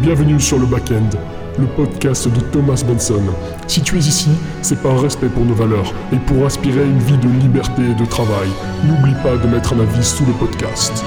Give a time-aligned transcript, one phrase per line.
[0.00, 1.10] Bienvenue sur le Backend,
[1.58, 3.22] le podcast de Thomas Benson.
[3.66, 4.30] Si tu es ici,
[4.60, 8.04] c'est par respect pour nos valeurs et pour aspirer une vie de liberté et de
[8.04, 8.48] travail.
[8.84, 11.04] N'oublie pas de mettre un avis sous le podcast.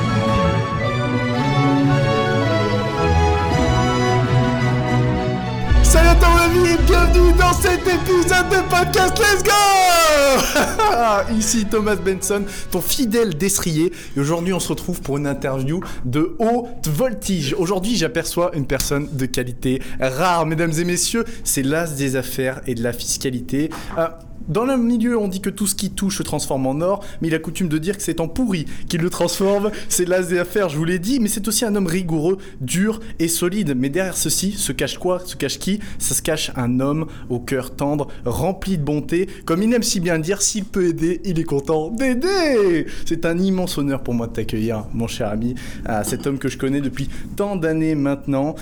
[6.50, 14.20] Bienvenue dans cet épisode de podcast Let's Go Ici Thomas Benson, ton fidèle destrier et
[14.20, 17.54] aujourd'hui on se retrouve pour une interview de haute voltige.
[17.58, 22.76] Aujourd'hui j'aperçois une personne de qualité rare, mesdames et messieurs, c'est l'as des affaires et
[22.76, 23.70] de la fiscalité.
[23.98, 24.08] Euh,
[24.48, 27.28] dans le milieu, on dit que tout ce qui touche se transforme en or, mais
[27.28, 29.72] il a coutume de dire que c'est en pourri qu'il le transforme.
[29.90, 33.00] C'est l'as des affaires, je vous l'ai dit, mais c'est aussi un homme rigoureux, dur
[33.20, 33.76] et solide.
[33.76, 35.20] Mais derrière ceci se cache quoi?
[35.26, 35.80] Se cache qui?
[36.00, 39.28] Ça se cache un homme au cœur tendre, rempli de bonté.
[39.46, 43.38] Comme il aime si bien dire, s'il peut aider, il est content d'aider C'est un
[43.38, 45.56] immense honneur pour moi de t'accueillir, mon cher ami,
[46.04, 48.56] cet homme que je connais depuis tant d'années maintenant.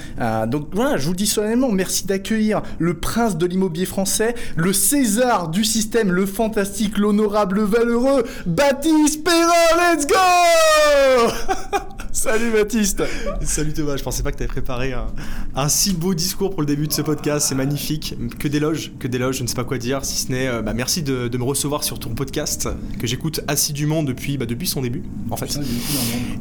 [0.47, 5.49] Donc voilà, je vous dis solennellement, merci d'accueillir le prince de l'immobilier français, le César
[5.49, 10.15] du système, le fantastique, l'honorable, le valeureux, Baptiste Perrin, let's go
[12.11, 13.03] Salut Baptiste
[13.41, 15.07] Salut Thomas, je pensais pas que tu avais préparé un,
[15.55, 18.15] un si beau discours pour le début de ce podcast, c'est magnifique.
[18.39, 20.73] Que d'éloges, que d'éloges, je ne sais pas quoi dire, si ce n'est euh, bah,
[20.73, 22.69] merci de, de me recevoir sur ton podcast
[22.99, 25.59] que j'écoute assidûment depuis, bah, depuis son début en fait.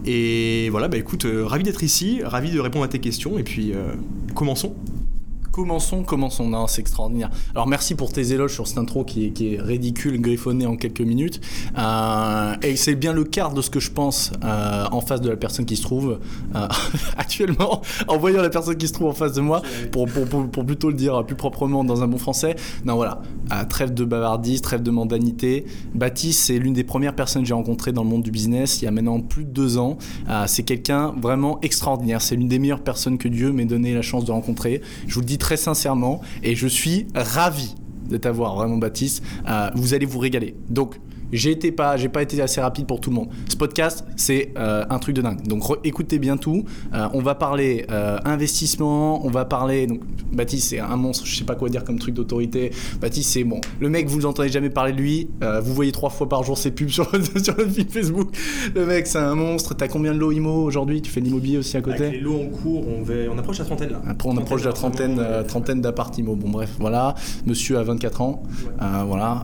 [0.06, 3.42] Et voilà, bah écoute, euh, ravi d'être ici, ravi de répondre à tes questions et
[3.42, 3.94] puis euh,
[4.34, 4.74] commençons.
[5.54, 6.48] Commençons, commençons.
[6.48, 7.30] Non, c'est extraordinaire.
[7.54, 11.40] Alors merci pour tes éloges sur cette intro qui est, ridicule, griffonnée en quelques minutes.
[11.78, 15.30] Euh, et c'est bien le quart de ce que je pense euh, en face de
[15.30, 16.18] la personne qui se trouve
[16.56, 16.66] euh,
[17.16, 20.08] actuellement, en voyant la personne qui se trouve en face de moi, pour,
[20.66, 22.56] plutôt le dire plus proprement dans un bon français.
[22.84, 23.22] Non, voilà.
[23.68, 25.66] Trêve de bavardise, trêve de mondanité.
[25.94, 28.86] Baptiste, c'est l'une des premières personnes que j'ai rencontrées dans le monde du business il
[28.86, 29.98] y a maintenant plus de deux ans.
[30.46, 32.22] C'est quelqu'un vraiment extraordinaire.
[32.22, 34.80] C'est l'une des meilleures personnes que Dieu m'ait donné la chance de rencontrer.
[35.06, 37.74] Je vous le dis très sincèrement et je suis ravi
[38.08, 39.22] de t'avoir vraiment Baptiste.
[39.46, 40.56] Euh, vous allez vous régaler.
[40.70, 40.98] Donc
[41.34, 43.28] j'ai été pas, j'ai pas été assez rapide pour tout le monde.
[43.48, 45.42] Ce podcast, c'est euh, un truc de dingue.
[45.46, 46.64] Donc écoutez bien tout.
[46.94, 49.86] Euh, on va parler euh, investissement, on va parler.
[49.86, 50.00] Donc
[50.32, 51.26] Baptiste, c'est un monstre.
[51.26, 52.70] Je sais pas quoi dire comme truc d'autorité.
[53.00, 53.60] Baptiste, c'est bon.
[53.80, 55.28] Le mec, vous n'entendez jamais parler de lui.
[55.62, 57.10] Vous voyez trois fois par jour ses pubs sur,
[57.42, 58.28] sur le feed Facebook.
[58.74, 59.74] Le mec, c'est un monstre.
[59.74, 61.02] T'as combien de lots IMO aujourd'hui?
[61.02, 62.04] Tu fais de l'immobilier aussi à côté?
[62.04, 64.02] Avec les lots en cours, on, va- on approche la trentaine là.
[64.06, 66.36] après, on approche la trentaine, trentaine d'appartements.
[66.36, 67.14] Bon, bref, voilà.
[67.46, 68.42] Monsieur a 24 ans.
[69.06, 69.42] Voilà.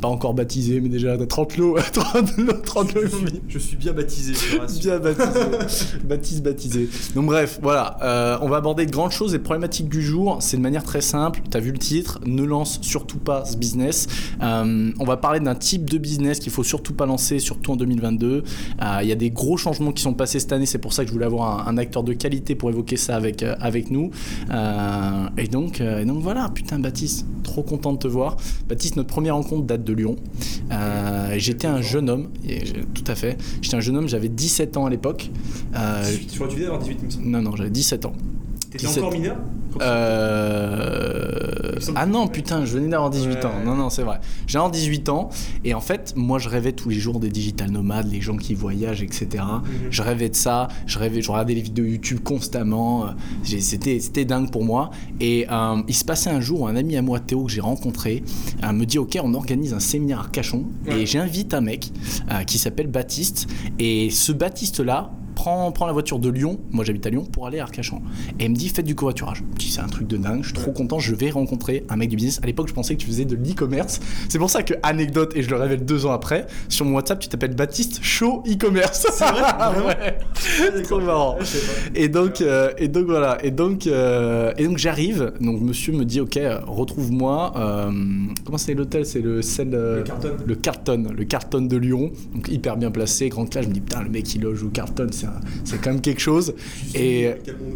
[0.00, 1.76] Pas encore baptisé, mais déjà 30 lots.
[1.92, 3.00] 30 lots, 30 lots.
[3.48, 4.80] Je suis bien baptisé, je.
[4.80, 5.98] Bien baptisé.
[6.04, 6.88] Baptiste baptisé.
[7.14, 7.96] Donc, bref, voilà.
[8.02, 9.32] Euh, on va aborder de grandes choses.
[9.32, 11.40] Les problématiques du jour, c'est de manière très simple.
[11.50, 12.20] Tu as vu le titre.
[12.26, 14.06] Ne lance surtout pas ce business.
[14.42, 17.76] Euh, on va parler d'un type de business qu'il faut surtout pas lancer, surtout en
[17.76, 18.42] 2022.
[18.82, 20.66] Euh, Il y a des gros changements qui sont passés cette année.
[20.66, 23.16] C'est pour ça que je voulais avoir un, un acteur de qualité pour évoquer ça
[23.16, 24.10] avec, avec nous.
[25.38, 28.36] Et, donc, et donc voilà, putain, Baptiste, trop content de te voir.
[28.68, 30.16] Baptiste, notre première rencontre date de Lyon.
[30.72, 30.89] Euh,
[31.36, 32.60] J'étais un jeune homme, et
[32.94, 33.36] tout à fait.
[33.62, 35.30] J'étais un jeune homme, j'avais 17 ans à l'époque.
[35.74, 37.26] Euh, Tu vois, tu devais avoir 18 il me semble.
[37.26, 38.12] non, non, j'avais 17 ans.
[38.70, 39.02] T'étais 17.
[39.02, 39.36] encore mineur
[39.80, 41.40] Euh...
[41.96, 43.52] Ah non, putain, je venais d'avoir 18 Ouais, ans.
[43.64, 44.20] Non, non, c'est vrai.
[44.46, 45.30] J'ai avoir 18 ans.
[45.64, 48.54] Et en fait, moi, je rêvais tous les jours des digital nomades, les gens qui
[48.54, 49.28] voyagent, etc.
[49.32, 49.70] Mhm.
[49.90, 50.68] Je rêvais de ça.
[50.86, 53.06] Je rêvais, je regardais les vidéos YouTube constamment.
[53.42, 54.90] C'était, dingue pour moi.
[55.20, 57.60] Et euh, il se passait un jour où un ami à moi, Théo, que j'ai
[57.60, 58.22] rencontré,
[58.62, 60.66] euh, me dit Ok, on organise un séminaire à Cachon.
[60.86, 61.00] Ouais.
[61.00, 61.90] Et j'invite un mec
[62.46, 63.46] qui s'appelle Baptiste.
[63.78, 67.58] Et ce Baptiste-là, prend, prend la voiture de Lyon, moi j'habite à Lyon, pour aller
[67.60, 68.02] à Arcachon.
[68.38, 69.42] Et il me dit faites du covoiturage.
[69.54, 71.96] Je dis c'est un truc de dingue, je suis trop content, je vais rencontrer un
[71.96, 72.40] mec du business.
[72.42, 74.00] À l'époque je pensais que tu faisais de l'e-commerce.
[74.28, 77.20] C'est pour ça que, anecdote, et je le révèle deux ans après, sur mon WhatsApp
[77.20, 79.06] tu t'appelles Baptiste Show e-commerce.
[79.12, 80.82] C'est vrai ouais.
[80.82, 81.38] Trop marrant.
[81.94, 85.32] Et donc, euh, et donc voilà, et donc, euh, et donc j'arrive.
[85.40, 87.52] Donc monsieur me dit ok, euh, retrouve-moi.
[87.56, 87.90] euh,
[88.44, 89.06] comment c'est l'hôtel?
[89.06, 90.36] C'est le celle, Le Carlton.
[90.46, 92.10] le Carlton, le Carlton de Lyon.
[92.34, 93.64] Donc hyper bien placé, grande classe.
[93.64, 95.29] Je me dis putain le mec il loge au Carlton, c'est un-
[95.64, 96.54] c'est quand même quelque chose.
[96.94, 97.30] Et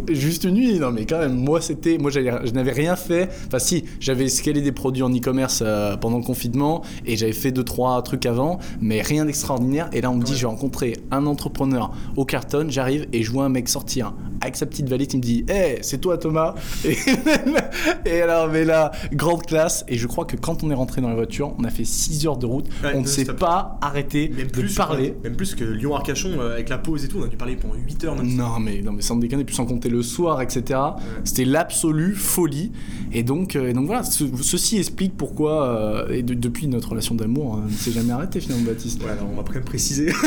[0.08, 3.28] juste une nuit, non mais quand même, moi c'était, moi j'avais- je n'avais rien fait.
[3.46, 7.52] Enfin si, j'avais scalé des produits en e-commerce euh, pendant le confinement et j'avais fait
[7.52, 9.88] deux trois trucs avant, mais rien d'extraordinaire.
[9.92, 12.66] Et là on me dit, je vais rencontrer un entrepreneur au carton.
[12.68, 14.14] J'arrive et je vois un mec sortir
[14.44, 15.08] avec sa petite valise.
[15.12, 16.54] Il me dit, hé, c'est toi Thomas.
[16.84, 16.96] Et,
[18.06, 19.84] et alors mais là, grande classe.
[19.88, 22.26] Et je crois que quand on est rentré dans la voiture, on a fait 6
[22.26, 22.66] heures de route.
[22.82, 25.14] Ouais, on ne s'est pas arrêté Même de plus, parler.
[25.24, 27.74] Même plus que Lyon-Arcachon euh, avec la pause et tout, on a dû parler pendant
[27.74, 28.16] 8 heures.
[28.22, 30.78] Non mais, non mais sans déconner, puis sans compter le soir, etc.
[31.24, 32.72] C'était l'absolue folie.
[33.12, 36.90] Et donc, euh, et donc voilà, ce- ceci explique pourquoi, euh, et de- depuis notre
[36.90, 39.02] relation d'amour, ne s'est jamais arrêté finalement Baptiste.
[39.02, 40.12] Ouais, alors on va quand même préciser.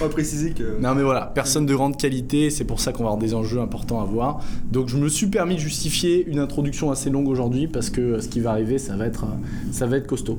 [0.00, 0.78] on va préciser que.
[0.80, 2.50] Non mais voilà, personne de grande qualité qualité.
[2.50, 4.40] C'est pour ça qu'on va avoir des enjeux importants à voir.
[4.72, 8.28] Donc je me suis permis de justifier une introduction assez longue aujourd'hui parce que ce
[8.28, 9.26] qui va arriver, ça va être,
[9.70, 10.38] ça va être costaud.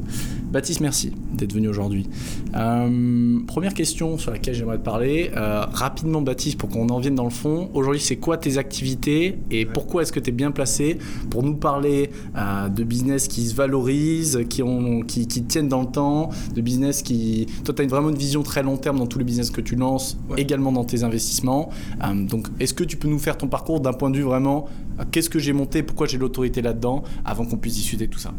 [0.51, 2.07] Baptiste, merci d'être venu aujourd'hui.
[2.55, 5.31] Euh, première question sur laquelle j'aimerais te parler.
[5.35, 7.69] Euh, rapidement, Baptiste, pour qu'on en vienne dans le fond.
[7.73, 10.97] Aujourd'hui, c'est quoi tes activités et pourquoi est-ce que tu es bien placé
[11.29, 15.81] pour nous parler euh, de business qui se valorisent, qui, ont, qui, qui, tiennent dans
[15.81, 17.45] le temps, de business qui.
[17.63, 19.75] Toi, tu as vraiment une vision très long terme dans tous les business que tu
[19.75, 21.69] lances, également dans tes investissements.
[22.13, 24.68] Donc, est-ce que tu peux nous faire ton parcours d'un point de vue vraiment
[25.12, 28.34] qu'est-ce que j'ai monté, pourquoi j'ai l'autorité là-dedans, avant qu'on puisse discuter de tout ça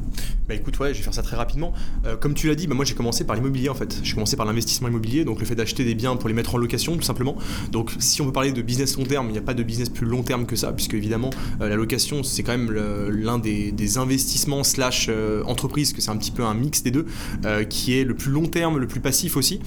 [0.49, 1.73] Bah écoute, ouais, je vais faire ça très rapidement.
[2.21, 4.01] comme tu l'as dit, bah, moi j'ai commencé par l'immobilier en fait.
[4.03, 6.59] J'ai commencé par l'investissement immobilier, donc le fait d'acheter des biens pour les mettre en
[6.59, 7.37] location tout simplement.
[7.71, 9.89] Donc si on veut parler de business long terme, il n'y a pas de business
[9.89, 11.31] plus long terme que ça, puisque évidemment
[11.61, 16.17] euh, la location c'est quand même l'un des, investissements slash euh, entreprise, que c'est un
[16.17, 17.07] petit peu un mix des deux,
[17.45, 19.61] euh, qui est le plus long terme, le plus passif aussi,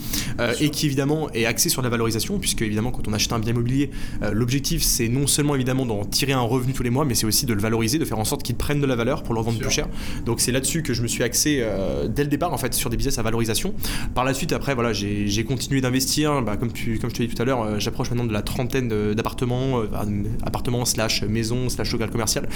[0.59, 3.51] et qui évidemment est axé sur la valorisation, puisque évidemment quand on achète un bien
[3.51, 3.91] immobilier,
[4.31, 7.45] l'objectif c'est non seulement évidemment d'en tirer un revenu tous les mois, mais c'est aussi
[7.45, 9.59] de le valoriser, de faire en sorte qu'il prenne de la valeur pour le revendre
[9.59, 9.87] plus cher.
[10.25, 11.65] Donc c'est là-dessus que je me suis axé
[12.09, 13.73] dès le départ en fait sur des business à valorisation.
[14.13, 17.27] Par la suite après voilà j'ai continué d'investir, bah, comme, tu, comme je te l'ai
[17.27, 19.81] dit tout à l'heure, j'approche maintenant de la trentaine d'appartements,
[20.43, 22.47] appartements slash maison slash local commercial.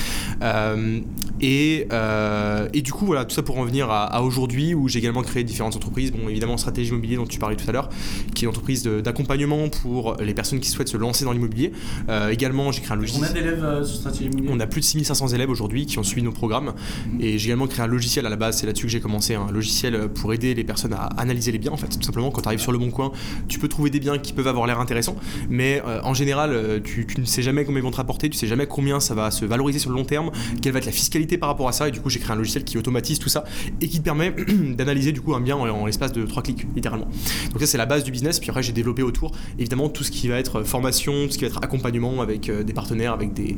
[0.42, 1.00] Euh,
[1.42, 5.00] et, euh, et, du coup, voilà, tout ça pour en venir à, aujourd'hui où j'ai
[5.00, 6.12] également créé différentes entreprises.
[6.12, 7.90] Bon, évidemment, Stratégie Immobilier dont tu parlais tout à l'heure,
[8.34, 11.72] qui est une entreprise d'accompagnement pour les personnes qui souhaitent se lancer dans l'immobilier.
[12.10, 13.28] Euh, également, j'ai créé un logiciel.
[13.28, 14.17] Combien d'élèves sur Stratégie
[14.50, 16.74] On a plus de 6500 élèves aujourd'hui qui ont suivi nos programmes.
[17.20, 19.52] Et j'ai également créé un logiciel à la base, c'est là-dessus que j'ai commencé, un
[19.52, 21.72] logiciel pour aider les personnes à analyser les biens.
[21.72, 23.12] En fait, tout simplement, quand tu arrives sur le bon coin,
[23.48, 25.16] tu peux trouver des biens qui peuvent avoir l'air intéressants,
[25.50, 28.48] mais en général, tu, tu, ne sais jamais combien ils vont te rapporter, tu sais
[28.48, 30.32] jamais combien ça va se valoriser sur le long terme,
[30.62, 31.88] quelle va être la fiscalité par rapport à ça.
[31.88, 33.44] Et du coup, j'ai créé un logiciel qui automatise tout ça
[33.82, 34.32] et qui te permet
[34.78, 37.08] d'analyser du coup un bien en, l'espace de trois clics, littéralement.
[37.52, 38.40] Donc ça, c'est la base du business.
[38.40, 41.44] Puis après, j'ai développé autour, évidemment, tout ce qui va être formation, tout ce qui
[41.44, 43.56] va être accompagnement avec euh, des partenaires, avec des,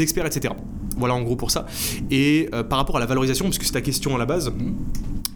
[0.00, 0.54] experts, etc.
[0.96, 1.66] Voilà en gros pour ça.
[2.10, 4.52] Et euh, par rapport à la valorisation, parce que c'est ta question à la base,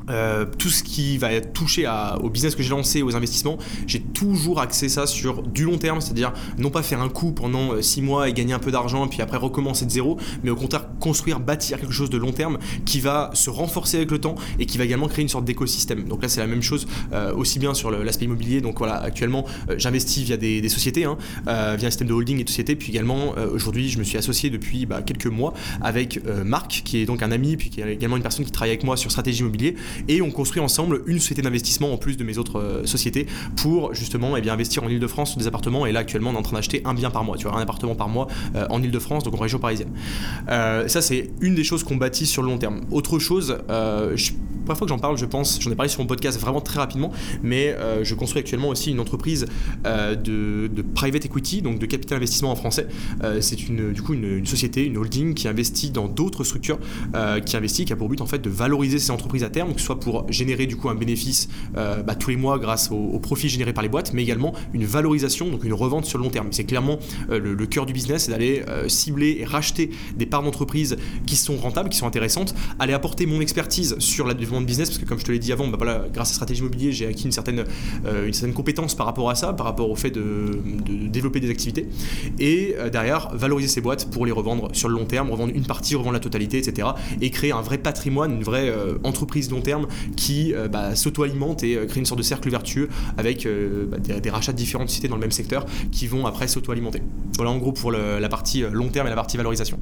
[0.08, 1.88] euh, tout ce qui va toucher
[2.22, 6.00] au business que j'ai lancé, aux investissements, j'ai toujours axé ça sur du long terme,
[6.00, 9.06] c'est-à-dire non pas faire un coup pendant 6 euh, mois et gagner un peu d'argent,
[9.08, 12.58] puis après recommencer de zéro, mais au contraire construire, bâtir quelque chose de long terme
[12.84, 16.04] qui va se renforcer avec le temps et qui va également créer une sorte d'écosystème.
[16.04, 18.60] Donc là, c'est la même chose euh, aussi bien sur l'aspect immobilier.
[18.60, 19.44] Donc voilà, actuellement,
[19.76, 21.16] j'investis via des, sociétés, hein,
[21.46, 24.50] via un système de holding et de sociétés, puis également aujourd'hui, je me suis associé
[24.50, 28.16] depuis bah, quelques mois avec Marc, qui est donc un ami, puis qui est également
[28.16, 29.74] une personne qui travaille avec moi sur stratégie immobilier
[30.08, 33.26] et on construit ensemble une société d'investissement en plus de mes autres euh, sociétés
[33.56, 35.86] pour justement eh bien, investir en Ile-de-France sur des appartements.
[35.86, 37.62] Et là, actuellement, on est en train d'acheter un bien par mois, tu vois, un
[37.62, 39.90] appartement par mois euh, en Ile-de-France, donc en région parisienne.
[40.48, 42.82] Euh, ça, c'est une des choses qu'on bâtit sur le long terme.
[42.90, 44.32] Autre chose, je,
[44.66, 46.78] première fois que j'en parle, je pense, j'en ai parlé sur mon podcast vraiment très
[46.78, 49.46] rapidement, mais je construis actuellement aussi une entreprise
[49.84, 52.86] de, private equity, donc de capital investissement en français.
[53.40, 56.78] c'est une, du coup une, société, une holding qui investit dans d'autres structures,
[57.44, 59.80] qui investit, qui a pour but en fait de valoriser ces entreprises à terme, que
[59.80, 62.96] ce soit pour générer du coup un bénéfice euh, bah, tous les mois grâce au,
[62.96, 66.24] au, profit généré par les boîtes, mais également une valorisation, donc une revente sur le
[66.24, 66.48] long terme.
[66.50, 66.98] C'est clairement
[67.30, 70.96] euh, le, cœur du business, c'est d'aller euh, cibler et racheter des parts d'entreprise
[71.26, 74.88] qui sont rentables, qui sont intéressantes, aller apporter mon expertise sur le développement de business,
[74.88, 77.06] parce que comme je te l'ai dit avant, bah, voilà, grâce à stratégie immobilier, j'ai
[77.06, 77.64] acquis une certaine,
[78.04, 80.60] une certaine compétence par rapport à ça, par rapport au fait de,
[81.08, 81.88] développer des activités,
[82.38, 85.94] et derrière valoriser ces boîtes pour les revendre sur le long terme, revendre une partie,
[85.94, 86.88] revendre la totalité, etc.
[87.20, 88.72] Et créer un vrai patrimoine, une vraie
[89.04, 92.88] entreprise long terme qui euh, bah, s'auto-alimente et euh, crée une sorte de cercle vertueux
[93.16, 96.48] avec euh, bah, des, rachats de différentes sociétés dans le même secteur qui vont après
[96.48, 97.02] s'auto-alimenter.
[97.36, 99.78] Voilà en gros pour la partie long terme et la partie valorisation.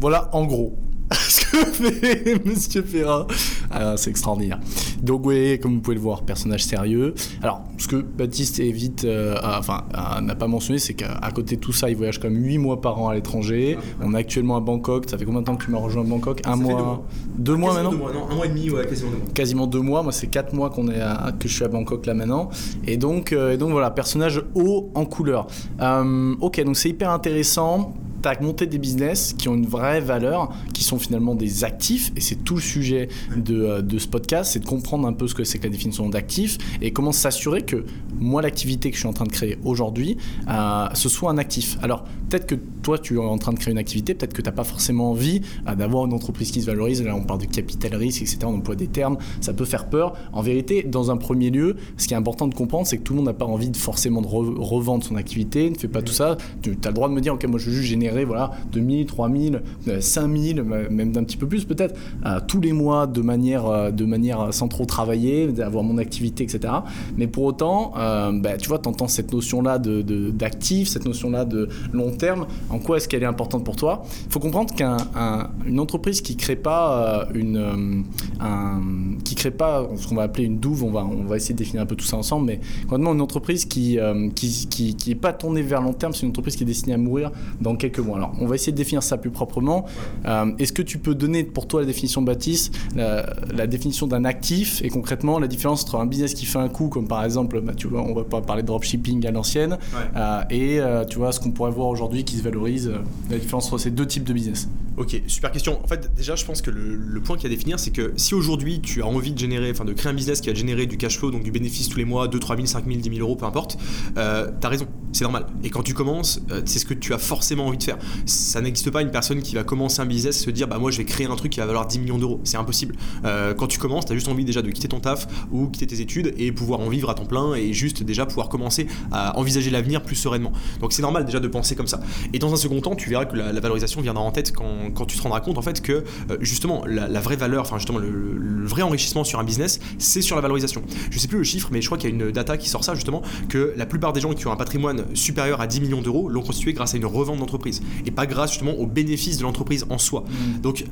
[0.00, 0.78] Voilà en gros
[1.56, 3.26] fait Monsieur Ferrat.
[3.70, 4.58] Ah, c'est extraordinaire.
[5.02, 7.14] Donc oui, comme vous pouvez le voir, personnage sérieux.
[7.42, 9.84] Alors, ce que Baptiste évite, euh, enfin,
[10.20, 13.00] n'a pas mentionné, c'est qu'à côté de tout ça, il voyage même 8 mois par
[13.00, 13.78] an à l'étranger.
[14.00, 15.08] On est actuellement à Bangkok.
[15.08, 16.40] Ça fait combien de temps que tu m'as rejoint à Bangkok?
[16.44, 17.04] Un mois
[17.36, 17.90] Deux mois, maintenant?
[17.90, 19.26] deux mois, non, un mois et demi, ouais, quasiment deux mois.
[19.34, 20.02] Quasiment deux mois.
[20.02, 21.00] Moi, c'est quatre mois qu'on est
[21.38, 22.50] que je suis à Bangkok là maintenant.
[22.86, 25.46] Et donc, euh, et donc voilà, personnage haut en couleur.
[25.80, 30.00] Euh, ok, donc c'est hyper intéressant tu as monté des business qui ont une vraie
[30.00, 34.08] valeur, qui sont finalement des actifs, et c'est tout le sujet de, euh, de ce
[34.08, 37.12] podcast, c'est de comprendre un peu ce que c'est que la définition d'actif, et comment
[37.12, 37.84] s'assurer que
[38.18, 40.16] moi, l'activité que je suis en train de créer aujourd'hui,
[40.48, 41.76] euh, ce soit un actif.
[41.82, 44.48] Alors, peut-être que toi, tu es en train de créer une activité, peut-être que tu
[44.48, 47.46] n'as pas forcément envie euh, d'avoir une entreprise qui se valorise, là on parle de
[47.46, 50.14] capital risque, etc., on emploie des termes, ça peut faire peur.
[50.32, 53.14] En vérité, dans un premier lieu, ce qui est important de comprendre, c'est que tout
[53.14, 56.12] le monde n'a pas envie de forcément de revendre son activité, ne fait pas tout
[56.12, 56.36] ça.
[56.62, 59.06] Tu as le droit de me dire, ok, moi je veux juste générer voilà 2000,
[59.06, 59.62] 3000,
[60.00, 64.04] 5000, même d'un petit peu plus peut-être, euh, tous les mois de manière, euh, de
[64.04, 66.72] manière sans trop travailler, d'avoir mon activité, etc.
[67.16, 71.44] Mais pour autant, bah, tu vois, tu entends cette notion-là d'actif, de, d'actif cette notion-là
[71.44, 72.46] de long terme.
[72.70, 74.02] En quoi est-ce qu'elle est importante pour toi?
[74.26, 78.04] Il faut comprendre qu'une entreprise qui crée pas une,
[78.40, 78.80] un,
[79.24, 81.58] qui crée pas ce qu'on va appeler une douve, on va, on va essayer de
[81.58, 83.98] définir un peu tout ça ensemble, mais complètement une entreprise qui,
[84.34, 86.94] qui, qui, qui est pas tournée vers long terme, c'est une entreprise qui est destinée
[86.94, 88.16] à mourir dans quelques mois.
[88.16, 89.86] Alors, on va essayer de définir ça plus proprement.
[90.26, 94.82] Euh, est-ce que tu peux donner pour toi la définition, Baptiste, la, définition d'un actif
[94.82, 97.72] et concrètement la différence entre un business qui fait un coup, comme par exemple, bah,
[97.76, 99.78] tu vois, on va pas parler de dropshipping à l'ancienne,
[100.16, 102.92] euh, et euh, tu vois ce qu'on pourrait voir aujourd'hui qui se valorise,
[103.30, 104.68] la différence entre ces deux types de business.
[104.96, 105.82] Ok, super question.
[105.82, 108.12] En fait, déjà, je pense que le, point qu'il y a à définir, c'est que
[108.16, 110.86] si aujourd'hui tu as envie de générer, enfin de créer un business qui va générer
[110.86, 113.08] du cash flow, donc du bénéfice tous les mois, 2, 3 000, 5 000, 10
[113.16, 113.78] 000 euros, peu importe,
[114.14, 115.46] t'as raison, c'est normal.
[115.64, 117.91] Et quand tu commences, c'est ce que tu as forcément envie de faire.
[118.26, 120.90] Ça n'existe pas une personne qui va commencer un business et se dire, bah moi
[120.90, 122.40] je vais créer un truc qui va valoir 10 millions d'euros.
[122.44, 122.94] C'est impossible.
[123.24, 125.86] Euh, quand tu commences, tu as juste envie déjà de quitter ton taf ou quitter
[125.86, 129.38] tes études et pouvoir en vivre à ton plein et juste déjà pouvoir commencer à
[129.38, 130.52] envisager l'avenir plus sereinement.
[130.80, 132.00] Donc c'est normal déjà de penser comme ça.
[132.32, 135.06] Et dans un second temps, tu verras que la, valorisation viendra en tête quand, quand,
[135.06, 136.02] tu te rendras compte en fait que euh,
[136.40, 140.42] justement la, vraie valeur, enfin justement le, vrai enrichissement sur un business, c'est sur la
[140.42, 140.82] valorisation.
[141.10, 142.84] Je sais plus le chiffre, mais je crois qu'il y a une data qui sort
[142.84, 146.02] ça justement que la plupart des gens qui ont un patrimoine supérieur à 10 millions
[146.02, 149.42] d'euros l'ont constitué grâce à une revente d'entreprise et pas grâce justement aux bénéfices de
[149.42, 150.24] l'entreprise en soi.
[150.28, 150.60] Mm.
[150.60, 150.84] Donc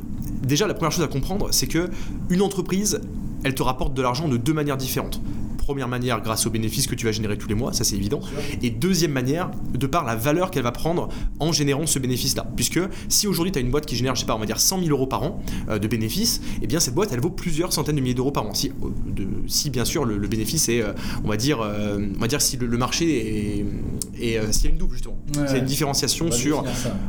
[0.42, 1.90] déjà la première chose à comprendre, c'est que
[2.28, 3.00] une entreprise,
[3.44, 5.20] elle te rapporte de l'argent de deux manières différentes
[5.71, 8.19] première manière grâce aux bénéfices que tu vas générer tous les mois, ça c'est évident.
[8.61, 11.09] Et deuxième manière, de par la valeur qu'elle va prendre
[11.39, 12.45] en générant ce bénéfice-là.
[12.57, 14.59] Puisque si aujourd'hui tu as une boîte qui génère, je sais pas, on va dire
[14.59, 17.31] 100 000 euros par an euh, de bénéfices, et eh bien cette boîte elle vaut
[17.31, 18.53] plusieurs centaines de milliers d'euros par an.
[18.53, 22.27] Si, euh, de, si bien sûr le, bénéfice est, euh, on va dire, on va
[22.27, 23.65] dire si le, marché
[24.19, 26.65] est, s'il y a une double justement, c'est une différenciation sur,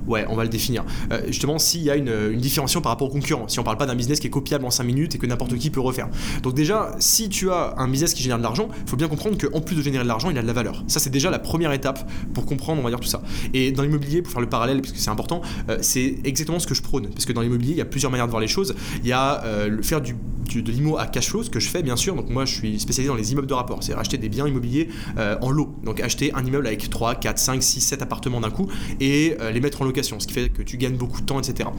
[0.06, 0.86] ouais, on va le définir.
[1.30, 3.88] justement, s'il y a une, une, différenciation par rapport aux concurrents, si on parle pas
[3.88, 6.10] d'un business qui est copiable en 5 minutes et que n'importe qui peut refaire.
[6.44, 9.38] Donc déjà, si tu as un business qui génère de l'argent, il faut bien comprendre
[9.38, 10.84] qu'en plus de générer de l'argent, il a de la valeur.
[10.88, 13.22] Ça, c'est déjà la première étape pour comprendre, on va dire, tout ça.
[13.54, 16.68] Et dans l'immobilier, pour faire le parallèle, parce que c'est important, euh, c'est exactement ce
[16.68, 17.10] que je prône.
[17.10, 18.76] Parce que dans l'immobilier, il y a plusieurs manières de voir les choses.
[19.02, 20.16] Il y a euh, le faire du,
[20.56, 22.16] de l'IMO à cash flow, ce que je fais, bien sûr.
[22.16, 23.84] Donc, moi, je suis spécialisé dans les immeubles de rapport.
[23.84, 25.76] C'est acheter des biens immobiliers euh, en lot.
[25.84, 28.68] Donc, acheter un immeuble avec 3, 4, 5, 6, 7 appartements d'un coup
[29.00, 30.20] et les mettre en location.
[30.20, 31.70] Ce qui fait que tu gagnes beaucoup de temps, etc.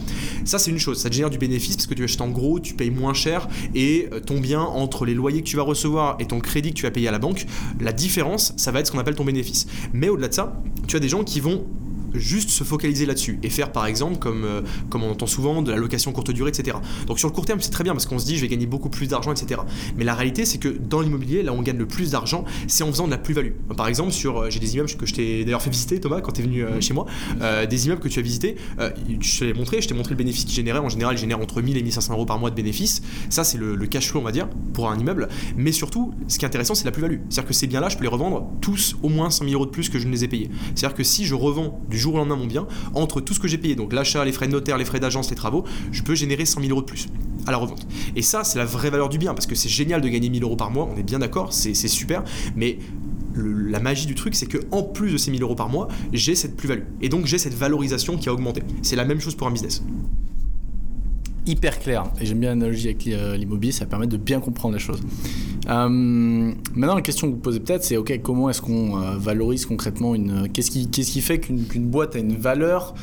[0.44, 0.98] Ça, c'est une chose.
[0.98, 3.48] Ça te génère du bénéfice parce que tu achètes en gros, tu payes moins cher
[3.74, 6.82] et ton bien, entre les loyers que tu vas recevoir et ton crédit que tu
[6.84, 7.46] vas payer à la banque,
[7.80, 9.66] la différence, ça va être ce qu'on appelle ton bénéfice.
[9.92, 11.64] Mais au-delà de ça, tu as des gens qui vont
[12.14, 15.70] juste se focaliser là-dessus et faire par exemple comme, euh, comme on entend souvent de
[15.70, 16.76] la location courte durée etc
[17.06, 18.66] donc sur le court terme c'est très bien parce qu'on se dit je vais gagner
[18.66, 19.60] beaucoup plus d'argent etc
[19.96, 22.84] mais la réalité c'est que dans l'immobilier là où on gagne le plus d'argent c'est
[22.84, 23.52] en faisant de la plus-value.
[23.76, 26.32] Par exemple sur euh, j'ai des immeubles que je t'ai d'ailleurs fait visiter Thomas quand
[26.32, 27.06] tu es venu euh, chez moi.
[27.68, 30.44] Des immeubles que tu as visités je te l'ai montré je t'ai montré le bénéfice
[30.44, 30.78] qu'ils généraient.
[30.78, 33.58] En général ils génèrent entre 1000 et 1500 euros par mois de bénéfices ça c'est
[33.58, 35.28] le, cash flow on va dire pour un immeuble.
[35.56, 37.18] Mais surtout ce qui est intéressant c'est la plus-value.
[37.28, 39.44] C'est à dire que ces biens là je peux les revendre tous au moins 100
[39.44, 40.50] 000 euros de plus que je ne les ai payés.
[40.74, 43.34] C'est à dire que si je revends du jour au lendemain mon bien, entre tout
[43.34, 45.64] ce que j'ai payé, donc l'achat, les frais de notaire, les frais d'agence, les travaux,
[45.90, 47.08] je peux générer 100 000 euros de plus
[47.46, 47.86] à la revente.
[48.14, 50.42] Et ça, c'est la vraie valeur du bien, parce que c'est génial de gagner 1000
[50.42, 52.22] euros par mois, on est bien d'accord, c'est super,
[52.56, 52.78] mais
[53.34, 56.34] la magie du truc, c'est que en plus de ces 1000 euros par mois, j'ai
[56.34, 56.82] cette plus-value.
[57.00, 58.62] Et donc j'ai cette valorisation qui a augmenté.
[58.82, 59.82] C'est la même chose pour un business
[61.46, 62.04] hyper clair.
[62.20, 65.00] Et j'aime bien l'analogie avec euh, l'immobilier, ça permet de bien comprendre la chose.
[65.68, 69.66] Euh, maintenant, la question que vous posez peut-être, c'est ok, comment est-ce qu'on euh, valorise
[69.66, 70.48] concrètement une.
[70.48, 72.94] Qu'est-ce qui, qu'est-ce qui fait qu'une boîte a une valeur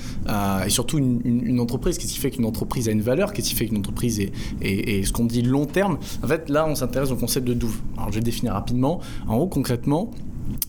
[0.65, 1.97] et surtout une, entreprise?
[1.97, 3.33] Qu'est-ce qui fait qu'une entreprise a une valeur?
[3.33, 5.97] Qu'est-ce qui fait qu'une entreprise est, est, ce qu'on dit long terme?
[6.23, 7.79] En fait, là, on s'intéresse au concept de douve.
[7.97, 8.99] Alors, je vais définir rapidement.
[9.27, 10.11] En gros, concrètement,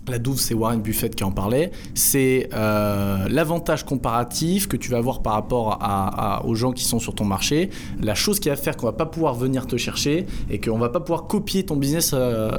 [0.09, 4.99] la douve, c'est Warren Buffett qui en parlait, c'est euh, l'avantage comparatif que tu vas
[4.99, 7.71] avoir par rapport à, aux gens qui sont sur ton marché,
[8.01, 10.89] la chose qui va faire qu'on va pas pouvoir venir te chercher et qu'on va
[10.89, 12.51] pas pouvoir copier ton business euh,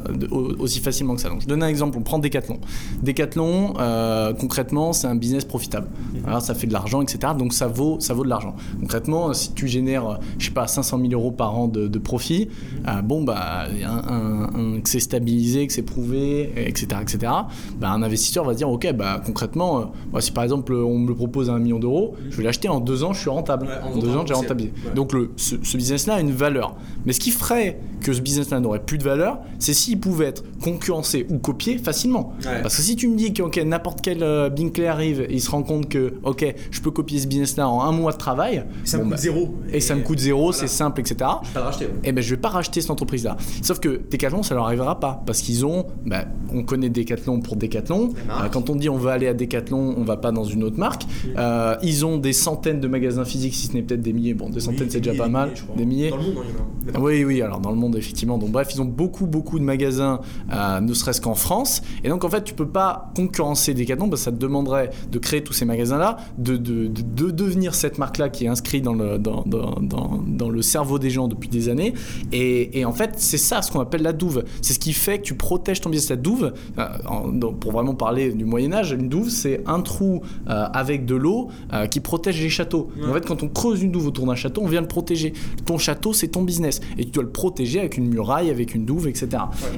[0.60, 1.30] aussi facilement que ça.
[1.30, 2.60] Donc, je donne un exemple, on prend Decathlon.
[3.02, 5.88] Decathlon, euh, concrètement, c'est un business profitable.
[6.14, 6.40] Mhm.
[6.40, 7.34] ça fait de l'argent, etc.
[7.38, 8.56] Donc ça vaut, ça vaut de l'argent.
[8.80, 12.50] Concrètement, si tu génères, je sais pas, 500 000 euros par an de, profit,
[13.04, 18.70] bon, bah, que c'est stabilisé, que c'est prouvé, etc., etc bah, un investisseur va dire
[18.70, 22.16] ok bah concrètement euh, si par exemple on me le propose à un million d'euros
[22.30, 23.68] je vais l'acheter en deux ans je suis rentable.
[23.84, 24.74] En, deux ans j'ai rentabilisé.
[24.96, 26.76] donc le, ce, business là a une valeur.
[27.06, 30.26] Mais ce qui ferait que ce business là n'aurait plus de valeur c'est s'il pouvait
[30.26, 34.50] être concurrencé ou copié facilement parce que si tu me dis que n'importe quel euh,
[34.50, 37.68] Binkley arrive et il se rend compte que ok je peux copier ce business là
[37.68, 40.52] en un mois de travail ça me coûte bah, zéro et, ça me coûte zéro
[40.52, 42.82] c'est simple etc je vais pas le racheter et eh ben je vais pas racheter
[42.82, 46.64] cette entreprise là sauf que Decathlon ça leur arrivera pas parce qu'ils ont bah, on
[46.64, 48.14] connaît Decathlon pour Decathlon.
[48.30, 50.78] Euh, quand on dit on va aller à Decathlon, on va pas dans une autre
[50.78, 51.04] marque.
[51.38, 54.34] Euh, ils ont des centaines de magasins physiques, si ce n'est peut-être des milliers.
[54.34, 55.52] Bon, des centaines, c'est déjà pas mal.
[55.76, 56.10] Des milliers.
[56.10, 56.34] Dans le monde,
[56.84, 57.00] il y en a.
[57.00, 58.38] Oui, oui, alors dans le monde, effectivement.
[58.38, 61.82] Donc, bref, ils ont beaucoup, beaucoup de magasins, euh, ne serait-ce qu'en France.
[62.04, 65.20] Et donc, en fait, tu peux pas concurrencer Decathlon parce que ça te demanderait de
[65.20, 68.94] créer tous ces magasins-là, de, de, de, de devenir cette marque-là qui est inscrite dans
[68.94, 71.94] le, dans, dans, dans, dans le cerveau des gens depuis des années.
[72.32, 74.44] Et, et en fait, c'est ça ce qu'on appelle la douve.
[74.62, 76.10] C'est ce qui fait que tu protèges ton business.
[76.10, 80.66] La douve, euh, en- pour vraiment parler du Moyen-Âge, une douve, c'est un trou euh,
[80.74, 81.50] avec de l'eau
[81.90, 82.90] qui protège les châteaux.
[82.98, 83.10] Ouais.
[83.10, 85.34] En fait, quand on creuse une douve autour d'un château, on vient le protéger.
[85.66, 86.82] Ton château, c'est ton business.
[86.98, 89.30] Et tu dois le protéger avec une muraille, avec une douve, etc.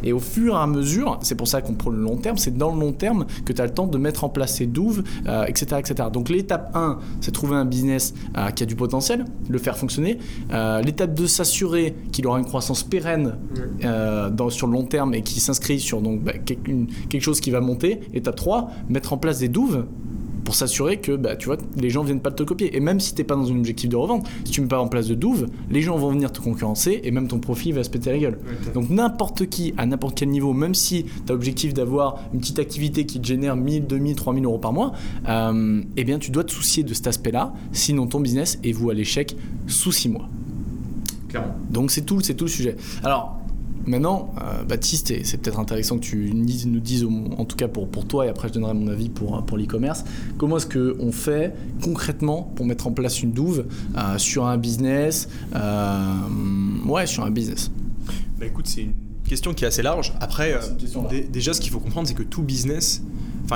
[0.04, 2.56] Et au fur et à mesure, c'est pour ça qu'on prend le long terme, c'est
[2.56, 5.04] dans le long terme que tu as le temps de mettre en place ces douves,
[5.28, 6.10] euh, etc., etc.
[6.12, 10.18] Donc l'étape 1, c'est trouver un business euh, qui a du potentiel, le faire fonctionner.
[10.52, 13.38] Euh, l'étape 2, s'assurer qu'il aura une croissance pérenne
[14.32, 17.62] dans, sur le long terme et qui s'inscrit sur donc, bah, quelque chose qui va
[17.62, 18.02] monter.
[18.14, 19.86] Étape 3, mettre en place des douves
[20.44, 22.76] pour s'assurer que bah, tu vois, les gens viennent pas te copier.
[22.76, 24.88] Et même si t'es pas dans un objectif de revente, si tu mets pas en
[24.88, 27.90] place de douve, les gens vont venir te concurrencer et même ton profit va se
[27.90, 28.40] péter la gueule.
[28.74, 32.60] Donc n'importe qui, à n'importe quel niveau, même si tu as l'objectif d'avoir une petite
[32.60, 34.94] activité qui te génère 1000, 2000, 3000 euros par mois,
[35.28, 38.92] euh, eh bien tu dois te soucier de cet aspect-là, sinon ton business est voué
[38.92, 39.36] à l'échec
[39.68, 40.30] sous 6 mois.
[41.30, 41.56] Clairement.
[41.70, 42.76] Donc c'est tout, c'est tout le sujet.
[43.04, 43.40] Alors
[43.86, 47.06] maintenant, euh, Baptiste, et c'est peut-être intéressant que tu nous dises,
[47.38, 50.04] en tout cas pour, pour toi, et après je donnerai mon avis pour, pour l'e-commerce,
[50.38, 53.66] comment est-ce qu'on fait concrètement pour mettre en place une douve
[53.98, 56.14] euh, sur un business euh,
[56.86, 57.72] Ouais, sur un business?
[58.40, 58.94] Bah écoute, c'est une
[59.28, 60.14] question qui est assez large.
[60.20, 63.02] Après, euh, déjà, ce qu'il faut comprendre, c'est que tout business,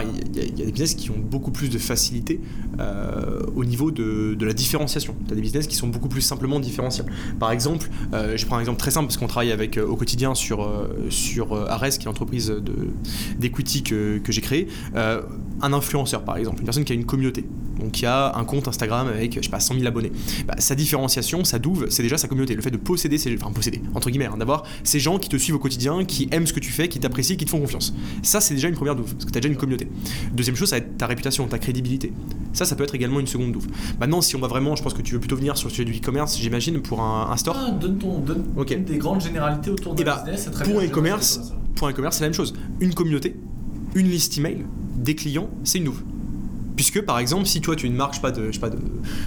[0.04, 2.40] il y, a- des business qui ont beaucoup plus de facilité
[2.80, 5.16] euh, au niveau de, la différenciation.
[5.28, 7.12] Tu as des business qui sont beaucoup plus simplement différenciables.
[7.40, 9.96] Par exemple, euh, je prends un exemple très simple parce qu'on travaille avec euh, au
[9.96, 10.70] quotidien sur,
[11.10, 12.90] sur Ares, qui est l'entreprise de-
[13.40, 14.68] d'equity que, que j'ai créée.
[14.96, 17.46] Un influenceur, par exemple, une personne qui a une communauté.
[17.80, 20.12] Donc qui a un compte Instagram avec, je sais pas, 100 000 abonnés.
[20.48, 22.56] Bah, sa différenciation, sa douve, c'est déjà sa communauté.
[22.56, 25.38] Le fait de posséder, ces, enfin posséder, entre guillemets, hein, d'avoir ces gens qui te
[25.38, 27.94] suivent au quotidien, qui aiment ce que tu fais, qui t'apprécient, qui te font confiance.
[28.24, 29.88] Ça, c'est déjà une première douve, parce que tu as déjà une communauté.
[30.34, 32.12] Deuxième chose, ça va être ta réputation, ta crédibilité.
[32.54, 33.68] Ça, ça peut être également une seconde douve.
[34.00, 35.86] Maintenant, si on va vraiment, je pense que tu veux plutôt venir sur le sujet
[35.86, 37.56] du e-commerce, j'imagine, pour un, un store.
[37.80, 38.44] donne, ton, donne
[38.86, 40.24] des grandes généralités autour Eh bah,
[40.64, 42.54] pour un e-commerce, pour un e-commerce, c'est la même chose.
[42.80, 43.36] Une communauté,
[43.96, 46.02] une liste email, des clients, c'est une douve.
[46.78, 48.60] Puisque par exemple, si toi tu es une marque, je sais pas, de, je sais
[48.60, 48.78] pas, de,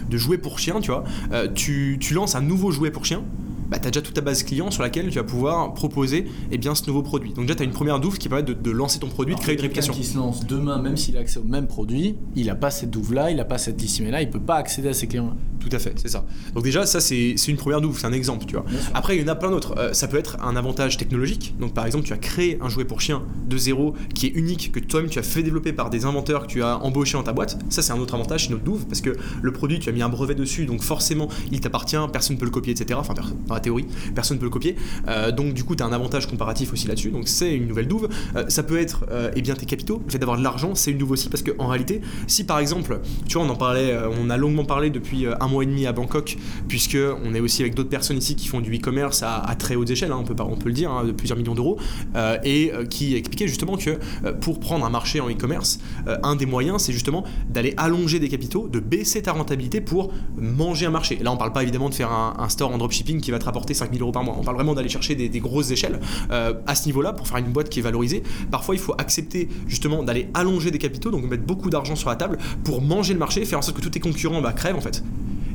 [0.08, 3.22] de jouets pour chiens, tu vois, euh, tu, tu lances un nouveau jouet pour chien,
[3.70, 6.58] bah, tu as déjà toute ta base client sur laquelle tu vas pouvoir proposer eh
[6.58, 7.32] bien, ce nouveau produit.
[7.32, 9.40] Donc déjà, tu as une première douve qui permet de, de lancer ton produit, de
[9.40, 9.92] créer une réputation.
[9.92, 12.90] qui se lance demain, même s'il a accès au même produit, il n'a pas cette
[12.90, 15.36] douve-là, il n'a pas cette liste là, il peut pas accéder à ses clients.
[15.60, 16.24] Tout à fait, c'est ça.
[16.54, 18.64] Donc déjà, ça c'est une première douve, c'est un exemple, tu vois.
[18.94, 19.74] Après, il y en a plein d'autres.
[19.78, 21.54] Euh, ça peut être un avantage technologique.
[21.60, 24.72] Donc par exemple, tu as créé un jouet pour chien de zéro qui est unique,
[24.72, 27.32] que toi-même tu as fait développer par des inventeurs que tu as embauchés dans ta
[27.32, 27.58] boîte.
[27.68, 30.02] Ça, c'est un autre avantage, c'est notre douve, parce que le produit, tu as mis
[30.02, 32.98] un brevet dessus, donc forcément, il t'appartient, personne ne peut le copier, etc.
[32.98, 33.14] Enfin,
[33.46, 34.76] dans la théorie, personne ne peut le copier.
[35.08, 37.10] Euh, donc du coup, tu as un avantage comparatif aussi là-dessus.
[37.10, 38.08] Donc c'est une nouvelle douve.
[38.34, 40.02] Euh, ça peut être eh bien tes capitaux.
[40.06, 43.00] Le fait d'avoir de l'argent, c'est une douve aussi, parce qu'en réalité, si par exemple,
[43.26, 45.92] tu vois, on en parlait, on a longuement parlé depuis un mois et demi à
[45.92, 46.36] Bangkok,
[46.68, 49.90] puisque on est aussi avec d'autres personnes ici qui font du e-commerce à, très haute
[49.90, 51.78] échelle, hein, on, peut, on peut le dire, hein, de plusieurs millions d'euros,
[52.14, 55.78] euh, et euh, qui expliquaient justement que euh, pour prendre un marché en e-commerce,
[56.22, 60.86] un des moyens, c'est justement d'aller allonger des capitaux, de baisser ta rentabilité pour manger
[60.86, 61.18] un marché.
[61.22, 63.74] Là, on parle pas évidemment de faire un, store en dropshipping qui va te rapporter
[63.74, 64.36] 5000 euros par mois.
[64.38, 66.00] On parle vraiment d'aller chercher des, grosses échelles.
[66.30, 70.02] À ce niveau-là, pour faire une boîte qui est valorisée, parfois il faut accepter justement
[70.02, 73.44] d'aller allonger des capitaux, donc mettre beaucoup d'argent sur la table pour manger le marché,
[73.44, 75.02] faire en sorte que tous tes concurrents bah, crèvent en fait.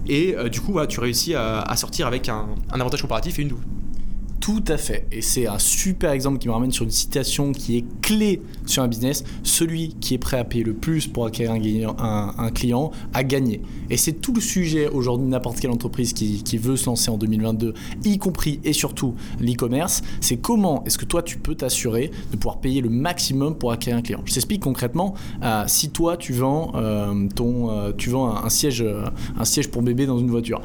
[0.08, 3.50] Et euh, du coup, tu réussis à, sortir avec un, un avantage comparatif et une
[3.50, 3.66] double.
[4.40, 5.08] Tout à fait.
[5.12, 8.84] Et c'est un super exemple qui me ramène sur une citation qui est clé sur
[8.84, 9.24] un business.
[9.44, 11.54] Celui qui est prêt à payer le plus pour acquérir
[11.98, 13.62] un, client a gagné.
[13.90, 17.10] Et c'est tout le sujet aujourd'hui de n'importe quelle entreprise qui, qui veut se lancer
[17.10, 20.04] en 2022, y compris et surtout l'e-commerce.
[20.22, 23.98] C'est comment est-ce que toi tu peux t'assurer de pouvoir payer le maximum pour acquérir
[23.98, 24.22] un client?
[24.26, 25.16] Je t'explique concrètement.
[25.44, 28.86] euh, si toi tu vends euh, ton, euh, tu vends un, siège,
[29.38, 30.62] un siège pour bébé dans une voiture,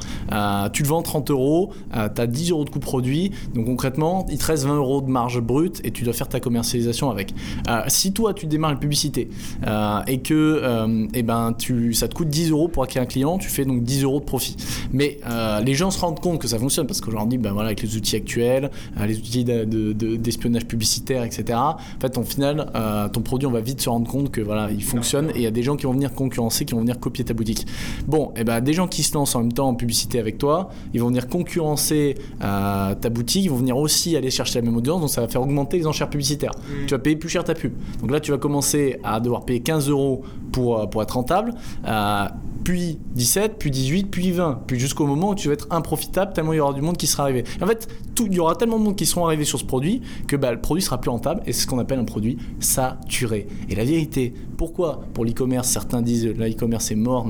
[0.73, 3.31] tu le vends 30 euros, tu as 10 euros de coût produit.
[3.65, 7.11] Concrètement, il te reste 20 euros de marge brute et tu dois faire ta commercialisation
[7.11, 7.35] avec.
[7.69, 9.29] Euh, si toi tu démarres une publicité
[9.67, 13.07] euh, et que euh, eh ben, tu, ça te coûte 10 euros pour acquérir un
[13.11, 14.57] client, tu fais donc 10 euros de profit.
[14.93, 15.19] Mais
[15.65, 18.17] les gens se rendent compte que ça fonctionne parce qu'aujourd'hui, ben voilà, avec les outils
[18.17, 18.71] actuels,
[19.07, 21.59] les outils de- de- de- d'espionnage publicitaire, etc.
[21.59, 22.67] En fait, en final,
[23.13, 25.47] ton produit, on va vite se rendre compte que voilà, il fonctionne et il y
[25.47, 27.67] a des gens qui vont venir concurrencer, qui vont venir copier ta boutique.
[28.07, 30.71] Bon, et ben des gens qui se lancent en même temps en publicité avec toi,
[30.95, 35.11] ils vont venir concurrencer ta boutique, vont venir aussi aller chercher la même audience, donc
[35.11, 36.53] ça va faire augmenter les enchères publicitaires.
[36.53, 36.87] Mm.
[36.87, 37.73] Tu vas payer plus cher ta pub.
[38.01, 41.53] Donc là, tu vas commencer à devoir payer 15 euros pour, euh, pour être rentable.
[41.87, 42.25] Euh,
[42.65, 46.53] puis 17, puis 18, puis 20, puis jusqu'au moment où tu vas être improfitable tellement
[46.53, 47.45] il y aura du monde qui sera arrivé.
[47.61, 50.03] En fait, tout, il y aura tellement de monde qui seront arrivés sur ce produit
[50.27, 53.47] que bah, le produit sera plus rentable et c'est ce qu'on appelle un produit saturé.
[53.69, 57.27] Et la vérité, pourquoi pour l'e-commerce certains disent l'e-commerce est mort,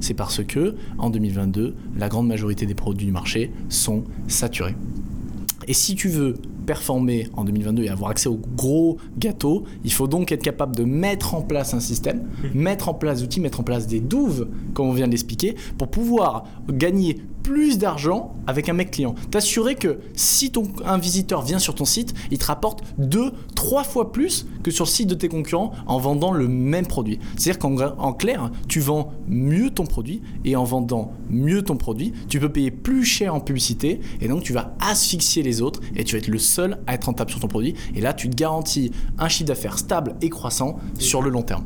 [0.00, 4.76] c'est parce que en 2022, la grande majorité des produits du marché sont saturés.
[5.68, 6.34] Et si tu veux
[6.66, 10.84] performer en 2022 et avoir accès au gros gâteau, il faut donc être capable de
[10.84, 14.48] mettre en place un système, mettre en place des outils, mettre en place des douves,
[14.74, 19.14] comme on vient de l'expliquer, pour pouvoir gagner plus d'argent avec un mec client.
[19.30, 23.84] T'assurer que si ton, un visiteur vient sur ton site, il te rapporte deux, trois
[23.84, 27.20] fois plus que sur le site de tes concurrents en vendant le même produit.
[27.36, 32.12] C'est-à-dire qu'en en clair, tu vends mieux ton produit et en vendant mieux ton produit,
[32.28, 36.02] tu peux payer plus cher en publicité et donc tu vas asphyxier les autres et
[36.02, 37.74] tu vas être le seul à être rentable sur ton produit.
[37.94, 41.64] Et là, tu te garantis un chiffre d'affaires stable et croissant sur le long terme.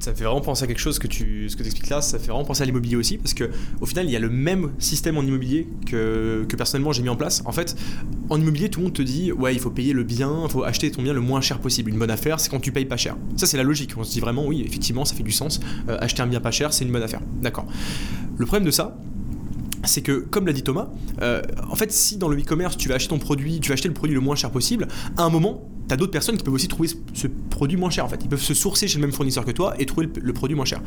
[0.00, 2.28] Ça fait vraiment penser à quelque chose que tu ce que expliques là, ça fait
[2.28, 5.16] vraiment penser à l'immobilier aussi, parce que au final, il y a le même système
[5.16, 7.42] en immobilier que, que personnellement j'ai mis en place.
[7.44, 7.76] En fait,
[8.28, 10.64] en immobilier, tout le monde te dit, ouais, il faut payer le bien, il faut
[10.64, 11.90] acheter ton bien le moins cher possible.
[11.90, 13.16] Une bonne affaire, c'est quand tu payes pas cher.
[13.36, 13.94] Ça, c'est la logique.
[13.96, 15.60] On se dit vraiment, oui, effectivement, ça fait du sens.
[15.88, 17.20] Euh, acheter un bien pas cher, c'est une bonne affaire.
[17.40, 17.66] D'accord.
[18.36, 18.96] Le problème de ça,
[19.84, 20.88] c'est que, comme l'a dit Thomas,
[21.22, 23.88] euh, en fait, si dans le e-commerce tu vas acheter ton produit, tu vas acheter
[23.88, 26.54] le produit le moins cher possible, à un moment, tu as d'autres personnes qui peuvent
[26.54, 28.04] aussi trouver ce, produit moins cher.
[28.04, 30.32] En fait, ils peuvent se sourcer chez le même fournisseur que toi et trouver le,
[30.32, 30.80] produit moins cher.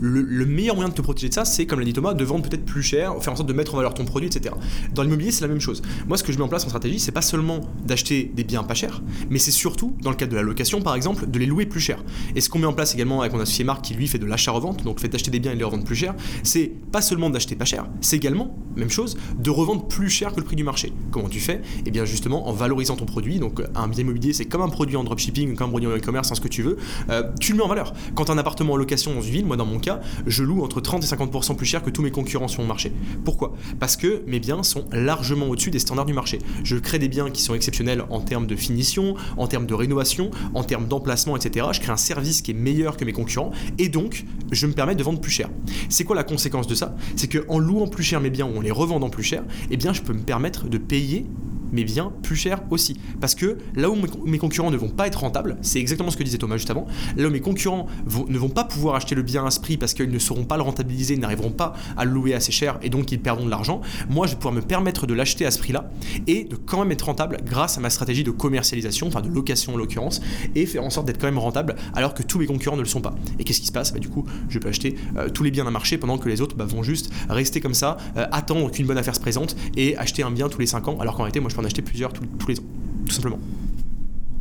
[0.00, 2.24] Le, le meilleur moyen de te protéger de ça, c'est, comme l'a dit Thomas, de
[2.24, 4.54] vendre peut-être plus cher, faire en sorte de mettre en valeur ton produit, etc.
[4.94, 5.82] Dans l'immobilier, c'est la même chose.
[6.06, 8.62] Moi, ce que je mets en place en stratégie, c'est pas seulement d'acheter des biens
[8.62, 11.46] pas chers, mais c'est surtout, dans le cadre de la location par exemple, de les
[11.46, 12.02] louer plus cher.
[12.34, 14.26] Et ce qu'on met en place également avec mon associé Marc, qui lui fait de
[14.26, 17.56] l'achat-revente, donc fait d'acheter des biens et les revendre plus cher, c'est pas seulement d'acheter
[17.56, 20.92] pas cher, c'est également, même chose, de revendre plus cher que le prix du marché.
[21.10, 21.62] Comment tu fais?
[21.86, 23.38] Eh bien justement en valorisant ton produit.
[23.38, 26.30] Donc un bien immobilier, c'est comme un produit en dropshipping, comme un produit en e-commerce,
[26.30, 26.76] en ce que tu veux.
[27.10, 27.94] Euh, tu le mets en valeur.
[28.14, 30.80] Quand un appartement en location dans une ville, moi dans mon cas, je loue entre
[30.80, 32.92] 30 et 50% plus cher que tous mes concurrents sur mon marché.
[33.24, 33.54] Pourquoi?
[33.78, 36.38] Parce que mes biens sont largement au-dessus des standards du marché.
[36.64, 40.30] Je crée des biens qui sont exceptionnels en termes de finition, en termes de rénovation,
[40.54, 41.66] en termes d'emplacement, etc.
[41.72, 44.94] Je crée un service qui est meilleur que mes concurrents et donc je me permets
[44.94, 45.48] de vendre plus cher.
[45.88, 46.96] C'est quoi la conséquence de ça?
[47.16, 49.92] C'est qu'en louant plus cher mes biens ou en les revendant plus cher, eh bien
[49.92, 51.26] je peux me permettre de payer
[51.74, 52.96] mes biens plus cher aussi.
[53.20, 56.22] Parce que là où mes concurrents ne vont pas être rentables, c'est exactement ce que
[56.22, 57.86] disait Thomas juste avant, là où mes concurrents
[58.28, 60.56] ne vont pas pouvoir acheter le bien à ce prix parce qu'ils ne sauront pas
[60.56, 63.50] le rentabiliser, ils n'arriveront pas à le louer assez cher et donc ils perdront de
[63.50, 65.90] l'argent, moi je vais pouvoir me permettre de l'acheter à ce prix-là
[66.26, 69.74] et de quand même être rentable grâce à ma stratégie de commercialisation, enfin de location
[69.74, 70.20] en l'occurrence,
[70.54, 72.88] et faire en sorte d'être quand même rentable alors que tous mes concurrents ne le
[72.88, 73.14] sont pas.
[73.38, 73.92] Et qu'est-ce qui se passe?
[73.92, 76.40] Bah, Du coup, je peux acheter euh, tous les biens d'un marché pendant que les
[76.40, 79.96] autres bah, vont juste rester comme ça, euh, attendre qu'une bonne affaire se présente et
[79.96, 82.12] acheter un bien tous les 5 ans alors qu'en réalité, moi je peux acheter plusieurs
[82.12, 82.64] tous, tous les ans,
[83.06, 83.38] tout simplement.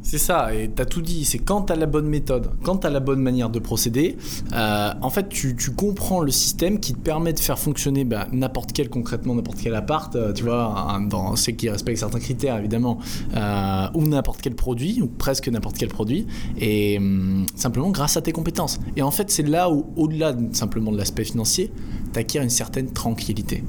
[0.03, 1.23] C'est ça, et t'as tout dit.
[1.23, 4.17] C'est quand t'as la bonne méthode, quand t'as la bonne manière de procéder,
[4.51, 8.27] euh, en fait, tu, tu, comprends le système qui te permet de faire fonctionner bah,
[8.33, 12.57] n'importe quel, concrètement, n'importe quel appart, euh, tu vois, dans ceux qui respectent certains critères,
[12.57, 12.99] évidemment,
[13.35, 16.27] euh, ou n'importe quel produit, ou presque n'importe quel produit,
[16.59, 18.81] et hum, simplement grâce à tes compétences.
[18.97, 21.71] Et en fait, c'est là où, au-delà simplement de l'aspect financier,
[22.11, 23.63] t'acquiers une certaine tranquillité.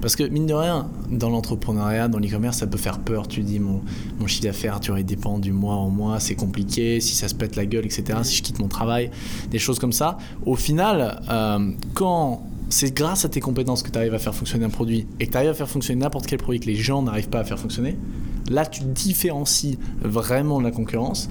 [0.00, 3.26] Parce que mine de rien, dans l'entrepreneuriat, dans l'e-commerce, ça peut faire peur.
[3.26, 3.82] Tu dis mon,
[4.26, 7.66] chiffre d'affaires, tu dépend du mois en mois, c'est compliqué, si ça se pète la
[7.66, 8.18] gueule, etc.
[8.22, 9.10] Si je quitte mon travail,
[9.50, 10.18] des choses comme ça.
[10.46, 14.66] Au final, euh, quand c'est grâce à tes compétences que tu arrives à faire fonctionner
[14.66, 17.02] un produit et que tu arrives à faire fonctionner n'importe quel produit que les gens
[17.02, 17.96] n'arrivent pas à faire fonctionner,
[18.50, 21.28] là tu différencies vraiment la concurrence,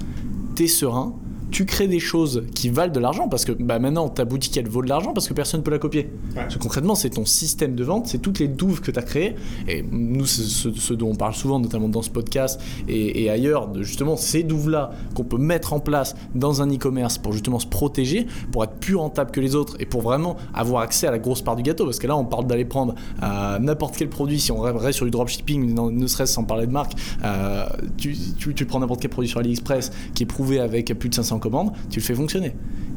[0.56, 1.14] tu es serein,
[1.50, 4.68] tu crées des choses qui valent de l'argent parce que bah, maintenant ta boutique elle
[4.68, 6.10] vaut de l'argent parce que personne ne peut la copier.
[6.30, 6.42] Ouais.
[6.42, 9.02] Parce que concrètement, c'est ton système de vente, c'est toutes les douves que tu as
[9.02, 9.34] créées.
[9.66, 13.30] Et nous, c'est ce, ce, dont on parle souvent, notamment dans ce podcast et, et
[13.30, 17.58] ailleurs, de justement ces douves-là qu'on peut mettre en place dans un e-commerce pour justement
[17.58, 21.10] se protéger, pour être plus rentable que les autres et pour vraiment avoir accès à
[21.10, 21.84] la grosse part du gâteau.
[21.84, 25.04] Parce que là, on parle d'aller prendre euh, n'importe quel produit, si on rêverait sur
[25.04, 26.92] du dropshipping, ne serait-ce sans parler de marque,
[27.24, 31.08] euh, tu, tu, tu prends n'importe quel produit sur AliExpress qui est prouvé avec plus
[31.08, 32.52] de 500 commandes, tu le fais fonctionner.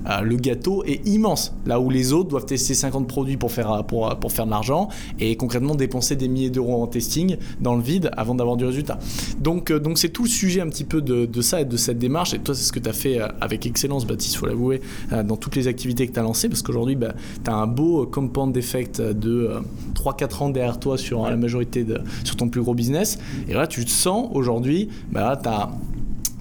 [0.10, 1.54] Euh, le gâteau est immense.
[1.66, 4.90] Là où les autres doivent tester 50 produits pour faire, pour, pour faire de l'argent
[5.20, 9.00] et concrètement dépenser des milliers d'euros en testing dans le vide avant d'avoir du résultat.
[9.40, 11.78] Donc euh, donc c'est tout le sujet un petit peu de, de, ça et de
[11.78, 12.34] cette démarche.
[12.34, 15.38] Et toi, c'est ce que tu as fait avec excellence, Baptiste, faut l'avouer, euh, dans
[15.38, 18.54] toutes les activités que tu as lancées parce qu'aujourd'hui, bah, tu as un beau compound
[18.54, 19.52] d'effect de
[19.96, 21.30] 3-4 ans derrière toi sur ouais.
[21.30, 23.20] la majorité de, sur ton plus gros business.
[23.48, 25.72] Et là, tu te sens aujourd'hui, bah, tu as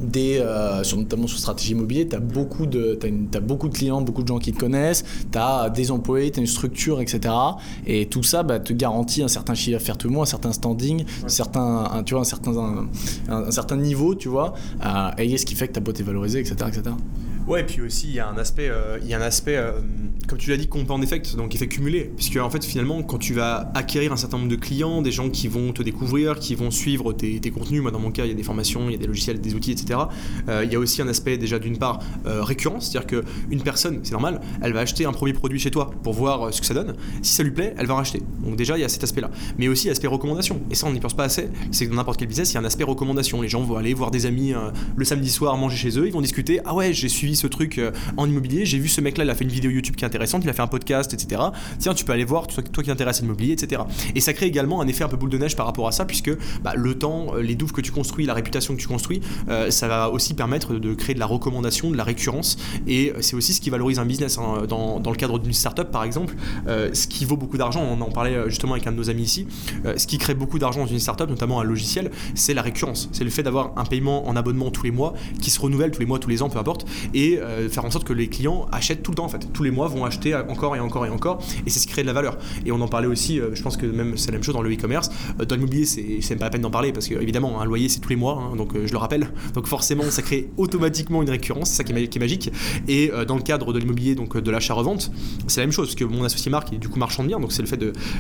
[0.01, 2.99] des, euh, sur, notamment sur stratégie immobilière, tu as, beaucoup de,
[3.35, 6.41] as, beaucoup de clients, beaucoup de gens qui te connaissent, tu as des employés, tu
[6.41, 7.35] as une structure, etc.
[7.87, 10.53] Et tout ça bah, te garantit un certain chiffre d'affaires tout le mois, un certain
[10.53, 12.89] standing, certain, tu vois, un, certain,
[13.29, 16.41] un, certain niveau, tu vois, euh, et ce qui fait que ta boîte est valorisée,
[16.41, 16.57] etc.
[16.69, 16.95] etc.
[17.51, 19.57] Ouais, et puis aussi, il y a un aspect, euh, il y a un aspect
[19.57, 19.73] euh,
[20.29, 22.13] comme tu l'as dit, compound effect, donc effet cumulé.
[22.15, 25.31] Puisque, en fait, finalement, quand tu vas acquérir un certain nombre de clients, des gens
[25.31, 28.31] qui vont te découvrir, qui vont suivre tes, contenus, moi, dans mon cas, il y
[28.31, 29.99] a des formations, il y a des logiciels, des outils, etc.
[30.49, 34.13] Euh, il y a aussi un aspect, déjà, d'une part, récurrence, c'est-à-dire qu'une personne, c'est
[34.13, 36.95] normal, elle va acheter un premier produit chez toi pour voir ce que ça donne.
[37.23, 38.23] Si ça lui plaît, elle va racheter.
[38.45, 39.33] Donc, déjà, il y a cet aspect-là.
[39.59, 40.61] Mais aussi l'aspect recommandation.
[40.71, 41.49] Et ça, on n'y pense pas assez.
[41.73, 43.43] C'est que dans n'importe quel business, il y a un aspect recommandation.
[43.43, 44.53] Les gens vont aller voir des amis
[44.95, 46.61] le samedi soir manger chez eux, ils vont discuter.
[46.65, 47.81] Ah ouais, j'ai suivi ce truc
[48.17, 48.65] en immobilier.
[48.65, 50.53] J'ai vu ce mec-là, il a fait une vidéo YouTube qui est intéressante, il a
[50.53, 51.43] fait un podcast, etc.
[51.79, 53.83] Tiens, tu peux aller voir, toi, qui t'intéresses à l'immobilier, etc.
[54.15, 56.05] Et ça crée également un effet un peu boule de neige par rapport à ça,
[56.05, 56.31] puisque
[56.63, 59.71] bah, le temps, euh, les douves que tu construis, la réputation que tu construis, euh,
[59.71, 62.57] ça va aussi permettre de créer de la recommandation, de la récurrence.
[62.87, 64.39] Et euh, c'est aussi ce qui valorise un business.
[64.39, 64.65] Hein.
[64.69, 66.35] Dans, dans, le cadre d'une startup, par exemple,
[66.67, 69.47] ce qui vaut beaucoup d'argent, on en parlait justement avec un de nos amis ici,
[69.85, 73.09] ce qui crée beaucoup d'argent dans une startup, notamment un logiciel, c'est la récurrence.
[73.13, 76.01] C'est le fait d'avoir un paiement en abonnement tous les mois qui se renouvelle tous
[76.01, 77.30] les mois, tous les ans, peu importe, et
[77.71, 79.53] faire en sorte que les clients achètent tout le temps en fait.
[79.53, 82.03] Tous les mois vont acheter encore et encore et encore et c'est ce qui crée
[82.03, 82.39] de la valeur.
[82.65, 84.63] Et on en parlait aussi, euh, je pense que même c'est la même chose dans
[84.63, 85.11] le e-commerce.
[85.41, 88.01] Euh, dans l'immobilier, c'est pas la peine d'en parler parce que évidemment un loyer c'est
[88.01, 89.31] tous les mois, hein, donc euh, je le rappelle.
[89.55, 92.53] Donc forcément ça crée automatiquement une récurrence, c'est ça qui est, magique.
[92.89, 95.11] Et dans le cadre de l'immobilier, donc de l'achat-revente,
[95.47, 97.41] c'est la même chose parce que mon associé Marc, il du coup marchand de biens,
[97.41, 97.79] donc c'est le fait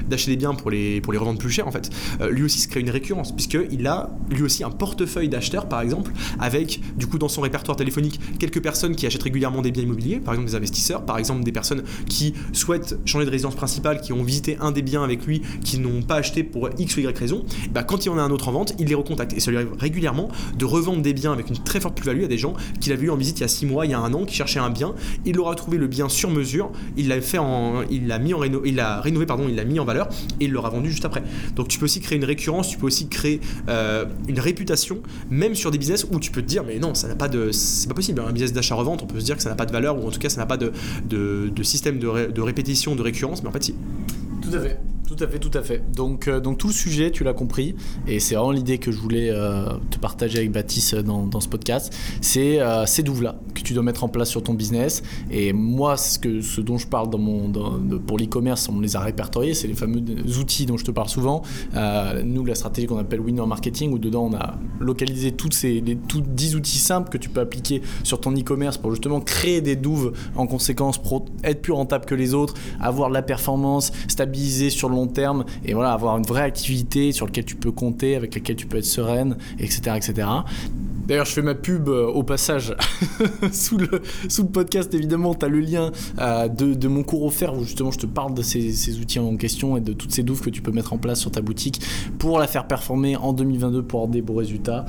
[0.09, 1.91] d'acheter des biens pour les, pour les revendre plus cher en fait.
[2.31, 6.13] lui aussi se crée une récurrence puisqu'il a lui aussi un portefeuille d'acheteurs par exemple
[6.39, 10.21] avec du coup dans son répertoire téléphonique quelques personnes qui achètent régulièrement des biens immobiliers
[10.21, 14.13] par exemple des investisseurs, par exemple des personnes qui souhaitent changer de résidence principale, qui
[14.13, 17.19] ont visité un des biens avec lui, qui n'ont pas acheté pour X ou Y
[17.19, 19.33] raison, bah, quand il y en a un autre en vente, il les recontacte.
[19.35, 22.29] Et ça lui arrive régulièrement de revendre des biens avec une très forte plus-value à
[22.29, 23.99] des gens qu'il avait eu en visite il y a 6 mois, il y a
[23.99, 24.95] un an, qui cherchaient un bien.
[25.25, 28.35] Il leur a trouvé le bien sur mesure, il l'a fait en, il l'a mis
[28.35, 30.09] en réno, il l'a rénové pardon, il l'a mis en valeur
[30.41, 31.23] et il leur a vendu juste après.
[31.57, 34.99] Donc tu peux aussi créer une récurrence, tu peux aussi créer euh, une réputation,
[35.31, 37.51] même sur des business où tu peux te dire mais non ça n'a pas de,
[37.53, 38.23] c'est pas possible.
[38.27, 40.11] Un business d'achat-revente, on peut se dire que ça n'a pas de valeur ou en
[40.11, 40.73] tout cas ça n'a pas de,
[41.09, 43.75] de, système de, de répétition, de récurrence, mais en fait si.
[44.43, 44.81] Tout à fait.
[45.11, 45.83] Tout à fait, tout à fait.
[45.93, 47.75] Donc, euh, donc tout le sujet, tu l'as compris,
[48.07, 51.49] et c'est vraiment l'idée que je voulais euh, te partager avec Baptiste dans, dans ce
[51.49, 55.03] podcast, c'est euh, ces douves-là que tu dois mettre en place sur ton business.
[55.33, 57.51] Et moi, ce, que, ce dont je parle dans mon,
[58.07, 60.01] pour l'e-commerce, on les a répertoriés, c'est les fameux
[60.39, 61.43] outils dont je te parle souvent.
[62.25, 65.97] nous, la stratégie qu'on appelle Winner Marketing, où dedans on a localisé toutes ces les,
[65.97, 69.77] tous 10 outils simples que tu peux appliquer sur ton e-commerce pour justement créer des
[69.77, 71.01] douves en conséquence,
[71.45, 75.45] être plus rentable que les autres, avoir de la performance, stabiliser sur le long terme
[75.65, 78.79] et voilà, avoir une vraie activité sur laquelle tu peux compter, avec laquelle tu peux
[78.79, 79.97] être sereine, etc.
[79.97, 80.29] etc.
[81.11, 82.73] D'ailleurs, je fais ma pub euh, au passage
[83.53, 83.89] sous, le,
[84.45, 88.07] podcast, évidemment, tu as le lien euh, de, mon cours offert où justement je te
[88.07, 90.93] parle de ces, outils en question et de toutes ces douves que tu peux mettre
[90.93, 91.83] en place sur ta boutique
[92.21, 94.87] pour la faire performer en 2022 pour avoir des beaux résultats,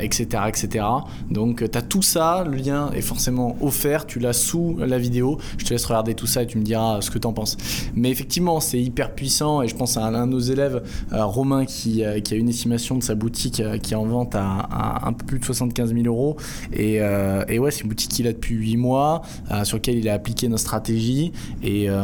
[0.00, 0.84] etc., euh, etc.
[1.28, 5.38] Donc, tu as tout ça, le lien est forcément offert, tu l'as sous la vidéo.
[5.56, 7.56] Je te laisse regarder tout ça et tu me diras ce que tu en penses.
[7.96, 12.04] Mais effectivement, c'est hyper puissant et je pense à un, de nos élèves, Romain, qui,
[12.22, 15.26] qui, a une estimation de sa boutique qui est en vente à, à un peu
[15.26, 16.36] plus de 75 000 euros.
[16.78, 20.08] Euh, et, ouais, c'est une boutique qu'il a depuis 8 mois, euh, sur laquelle il
[20.08, 21.32] a appliqué notre stratégie.
[21.62, 21.98] Et, euh,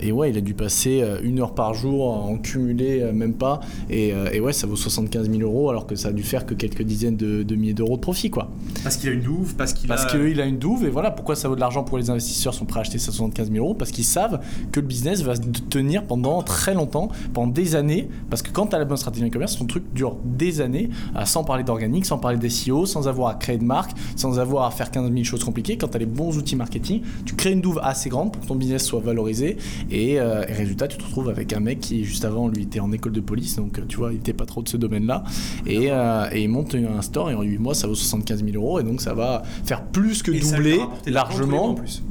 [0.00, 3.60] et, ouais, il a dû passer une heure par jour en cumulé, même pas.
[3.90, 6.82] Et, ouais, ça vaut 75 000 euros, alors que ça a dû faire que quelques
[6.82, 8.50] dizaines de, milliers d'euros de profit, quoi.
[8.82, 11.36] Parce qu'il a une douve, parce qu'il Parce qu'il a une douve, et voilà pourquoi
[11.36, 13.90] ça vaut de l'argent pour les investisseurs sont prêts à acheter 75 000 euros, parce
[13.90, 14.40] qu'ils savent
[14.72, 15.34] que le business va
[15.70, 19.24] tenir pendant très longtemps, pendant des années, parce que quand tu as la bonne stratégie
[19.24, 20.90] de commerce, ton truc dure des années,
[21.24, 24.64] sans parler d'organique, sans parler des SEO, sans avoir à créer de marque, sans avoir
[24.64, 25.76] à faire 15 000 choses compliquées.
[25.76, 28.46] Quand tu as les bons outils marketing, tu crées une douve assez grande pour que
[28.46, 29.56] ton business soit valorisé.
[29.90, 32.92] Et, euh, résultat, tu te retrouves avec un mec qui, juste avant, lui, était en
[32.92, 33.56] école de police.
[33.56, 35.24] Donc, tu vois, il était pas trop de ce domaine-là.
[35.66, 38.56] Et, euh, et, il monte un store et en 8 mois, ça vaut 75 000
[38.56, 38.80] euros.
[38.80, 41.70] Et donc, ça va faire plus que doubler largement.
[41.70, 42.02] En plus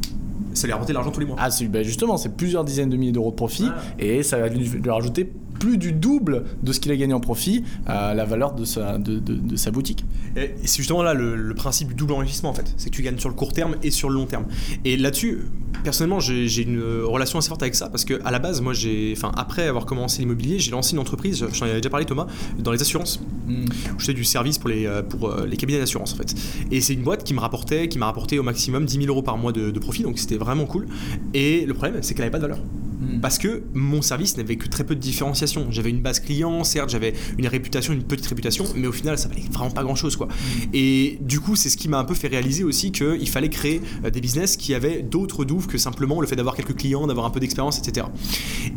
[0.53, 1.35] ça lui a rapporté l'argent tous les mois.
[1.39, 4.67] Ah, ben justement, c'est plusieurs dizaines de milliers d'euros de profit et ça va lui,
[4.67, 5.31] lui rajouter
[5.63, 8.97] plus du double de ce qu'il a gagné en profit à la valeur de sa,
[8.97, 10.03] de, de, sa boutique.
[10.35, 12.73] Et c'est justement là le, principe du double enrichissement en fait.
[12.75, 14.43] C'est que tu gagnes sur le court terme et sur le long terme.
[14.83, 15.45] Et là-dessus,
[15.85, 19.13] personnellement, j'ai une relation assez forte avec ça parce que à la base, moi, j'ai,
[19.15, 21.45] enfin, après avoir commencé l'immobilier, j'ai lancé une entreprise.
[21.49, 22.27] Je t'en avais déjà parlé, Thomas,
[22.59, 23.21] dans les assurances.
[23.47, 23.65] Mm.
[23.99, 26.35] Je du service pour les, pour euh, les cabinets d'assurance en fait.
[26.71, 29.21] Et c'est une boîte qui me rapportait, qui m'a rapporté au maximum 10 000 euros
[29.21, 30.87] par mois de, de profit, donc c'était vraiment cool.
[31.33, 32.59] Et le problème, c'est qu'elle n'avait pas de valeur.
[33.03, 33.19] Mm.
[33.21, 35.67] Parce que mon service n'avait que très peu de différenciation.
[35.69, 39.27] J'avais une base client, certes, j'avais une réputation, une petite réputation, mais au final, ça
[39.27, 40.27] valait vraiment pas grand chose, quoi.
[40.27, 40.69] Mm.
[40.73, 43.81] Et du coup, c'est ce qui m'a un peu fait réaliser aussi qu'il fallait créer
[44.03, 47.25] euh, des business qui avaient d'autres douves que simplement le fait d'avoir quelques clients, d'avoir
[47.25, 48.07] un peu d'expérience, etc.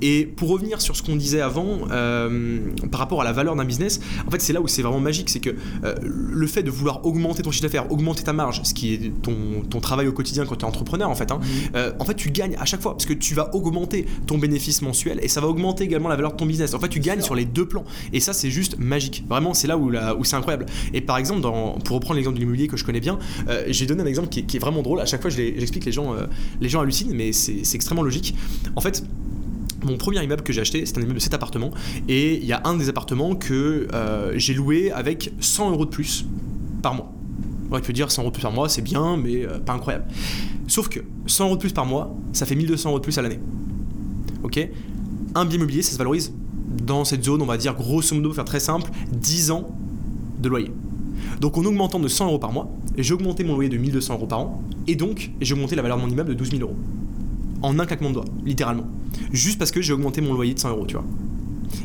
[0.02, 2.60] Et pour revenir sur ce qu'on disait avant, euh,
[2.90, 5.30] par rapport à la valeur d'un business, en fait, c'est là où c'est vraiment magique,
[5.30, 5.50] c'est que
[5.84, 9.22] euh, le fait de vouloir augmenter ton chiffre d'affaires, augmenter ta marge, ce qui est
[9.22, 11.40] ton, ton travail au quotidien quand tu es entrepreneur, en fait, hein,
[11.74, 12.00] mm.
[12.00, 15.18] en fait, tu gagnes à chaque fois parce que tu vas augmenter ton bénéfice mensuel
[15.22, 16.74] et ça va augmenter également la valeur de ton business.
[16.74, 17.84] En fait, tu gagnes sur les deux plans.
[18.12, 19.24] Et ça, c'est juste magique.
[19.28, 20.66] Vraiment, c'est là où, où c'est incroyable.
[20.92, 23.86] Et par exemple, dans, pour reprendre l'exemple de l'immobilier que je connais bien, euh, j'ai
[23.86, 25.00] donné un exemple qui est, vraiment drôle.
[25.00, 26.26] À chaque fois, j'explique, les gens, euh,
[26.60, 28.34] les gens hallucinent, mais c'est extrêmement logique.
[28.74, 29.04] En fait,
[29.84, 31.70] mon premier immeuble que j'ai acheté, c'est un immeuble de 7 appartements.
[32.08, 35.90] Et il y a un des appartements que euh, j'ai loué avec 100 euros de
[35.90, 36.24] plus
[36.82, 37.12] par mois.
[37.70, 40.06] Ouais, tu peux dire 100 euros de plus par mois, c'est bien, mais pas incroyable.
[40.68, 43.22] Sauf que 100 euros de plus par mois, ça fait 1200 euros de plus à
[43.22, 43.40] l'année.
[45.34, 46.32] Un bien immobilier, ça se valorise
[46.84, 49.68] dans cette zone, on va dire grosso modo, faire très simple, 10 ans
[50.40, 50.70] de loyer.
[51.40, 54.26] Donc en augmentant de 100 euros par mois, j'ai augmenté mon loyer de 1200 euros
[54.26, 56.76] par an, et donc j'ai augmenté la valeur de mon immeuble de 12 000 euros.
[57.62, 58.86] En un claquement de doigts, littéralement.
[59.32, 61.04] Juste parce que j'ai augmenté mon loyer de 100 euros, tu vois.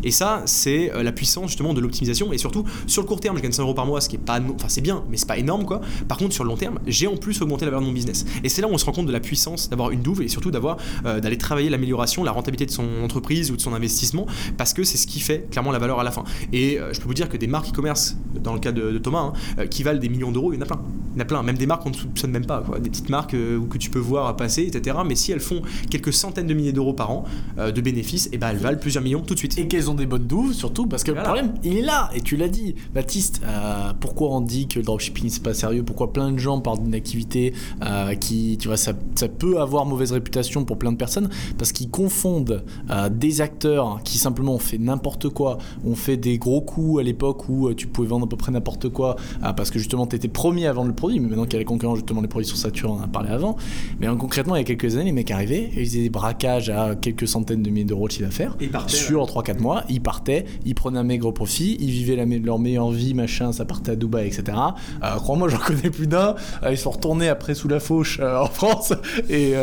[0.04, 2.34] Et ça, c'est euh, la puissance justement de l'optimisation.
[2.34, 4.20] Et surtout, sur le court terme, je gagne 100 euros par mois, ce qui est
[4.20, 4.40] pas.
[4.56, 5.82] Enfin, c'est bien, mais c'est pas énorme quoi.
[6.08, 8.26] Par contre, sur le long terme, j'ai en plus augmenté la valeur de mon business.
[8.44, 10.28] Et c'est là où on se rend compte de la puissance d'avoir une douve et
[10.28, 14.26] surtout d'avoir euh, d'aller travailler l'amélioration, la rentabilité de son entreprise ou de son investissement,
[14.58, 16.24] parce que c'est ce qui fait clairement la valeur à la fin.
[16.54, 19.34] Et euh, je peux vous dire que des marques e-commerce, dans le cas de, Thomas,
[19.58, 20.82] hein, qui valent des millions d'euros, il y en a plein.
[21.14, 23.10] Il y en a plein, même des marques qu'on ne soupçonne même pas, des petites
[23.10, 24.96] marques que tu peux voir passer, etc.
[25.06, 27.26] Mais si elles font quelques centaines de milliers d'euros par an
[27.58, 29.58] de bénéfices, eh ben elles valent plusieurs millions tout de suite.
[29.82, 32.36] Qu'elles ont des bonnes douves, surtout parce que le problème, il est là, et tu
[32.38, 36.32] l'as dit, Baptiste, euh, pourquoi on dit que le dropshipping c'est pas sérieux, pourquoi plein
[36.32, 40.66] de gens parlent d'une activité euh, qui, tu vois, ça, ça, peut avoir mauvaise réputation
[40.66, 45.30] pour plein de personnes, parce qu'ils confondent euh, des acteurs qui simplement ont fait n'importe
[45.30, 48.52] quoi, ont fait des gros coups à l'époque où tu pouvais vendre à peu près
[48.52, 51.54] n'importe quoi, parce que justement tu étais premier à vendre le produit, mais maintenant qu'il
[51.54, 53.56] y a les concurrents, justement les produits sur Saturn, on en a parlé avant,
[54.00, 56.96] mais concrètement il y a quelques années, les mecs arrivaient, ils faisaient des braquages à
[56.96, 58.56] quelques centaines de milliers d'euros de chiffre d'affaires,
[58.88, 63.14] sur 3-4 mois, ils partaient, ils prenaient un maigre profit, ils vivaient leur meilleure vie,
[63.14, 64.58] machin, ça partait à Dubaï, etc.
[65.04, 66.36] Euh, crois-moi, j'en connais plus d'un.
[66.64, 68.94] Euh, ils sont retournés après sous la fauche euh, en France.
[69.30, 69.56] Et,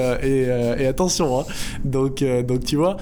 [0.87, 1.45] attention, hein.
[1.85, 2.97] donc, donc tu vois,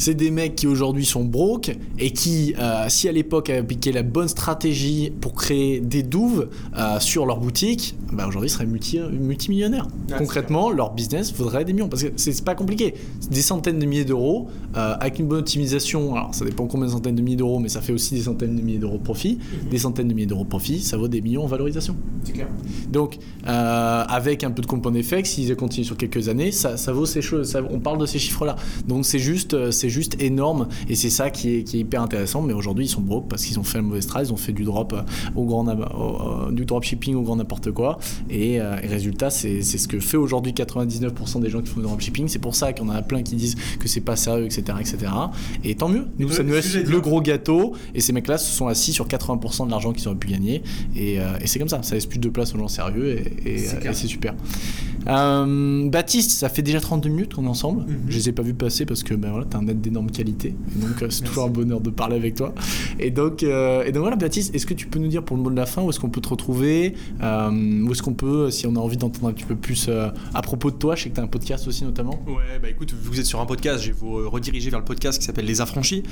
[0.00, 3.92] c'est des mecs qui aujourd'hui sont broke et qui, euh, si à l'époque avaient appliqué
[3.92, 8.98] la bonne stratégie pour créer des douves euh, sur leur boutique, bah aujourd'hui seraient multi,
[8.98, 9.86] multimillionnaires.
[10.16, 12.94] Concrètement, leur business vaudrait des millions parce que c'est pas compliqué.
[13.30, 16.14] Des centaines de milliers d'euros euh, avec une bonne optimisation.
[16.14, 18.56] Alors ça dépend combien de centaines de milliers d'euros, mais ça fait aussi des centaines
[18.56, 19.36] de milliers d'euros de profit.
[19.36, 19.68] Mhm.
[19.68, 21.94] Des centaines de milliers d'euros de profit, ça vaut des millions en valorisation.
[22.24, 22.48] C'est clair.
[22.90, 27.04] Donc avec un peu de compound effect, s'ils continuent sur quelques années, ça, ça vaut
[27.04, 27.54] ces choses.
[27.70, 28.56] on parle de ces chiffres-là.
[28.88, 32.42] Donc c'est juste, c'est juste énorme et c'est ça qui est, qui est, hyper intéressant.
[32.42, 34.52] Mais aujourd'hui, ils sont broke parce qu'ils ont fait le mauvais strat, ils ont fait
[34.52, 35.02] du drop euh,
[35.36, 37.98] au grand, euh, du drop shipping au grand n'importe quoi.
[38.28, 42.00] Et, euh, résultat, c'est ce que fait aujourd'hui 99% des gens qui font du drop
[42.00, 42.28] shipping.
[42.28, 45.12] C'est pour ça qu'on en a plein qui disent que c'est pas sérieux, etc., etc.
[45.64, 46.06] Et tant mieux.
[46.18, 47.74] Nous, ça nous laisse le gros gâteau.
[47.94, 50.62] Et ces mecs-là se sont assis sur 80% de l'argent qu'ils auraient pu gagner.
[50.96, 51.82] Et, et c'est comme ça.
[51.82, 54.34] Ça laisse plus de place aux gens sérieux et, et c'est super.
[55.06, 57.82] Baptiste, ça fait déjà 32 minutes qu'on est ensemble.
[57.82, 57.98] Mhm.
[58.08, 60.54] Je les ai pas vus passer parce que ben voilà, t'as un net d'énorme qualité.
[60.76, 62.54] donc, euh, c'est toujours un bonheur de parler avec toi.
[62.98, 65.42] Et donc, euh, et donc voilà, Baptiste, est-ce que tu peux nous dire pour le
[65.42, 66.94] mot de la fin où est-ce qu'on peut te retrouver?
[67.22, 70.42] Euh, Où est-ce qu'on peut, si on a envie d'entendre un petit peu plus à
[70.42, 70.94] propos de toi?
[70.96, 72.22] Je sais que tu as un podcast aussi notamment.
[72.26, 75.18] Ouais, bah écoute, vous êtes sur un podcast, je vais vous rediriger vers le podcast
[75.18, 76.02] qui s'appelle Les Affranchis.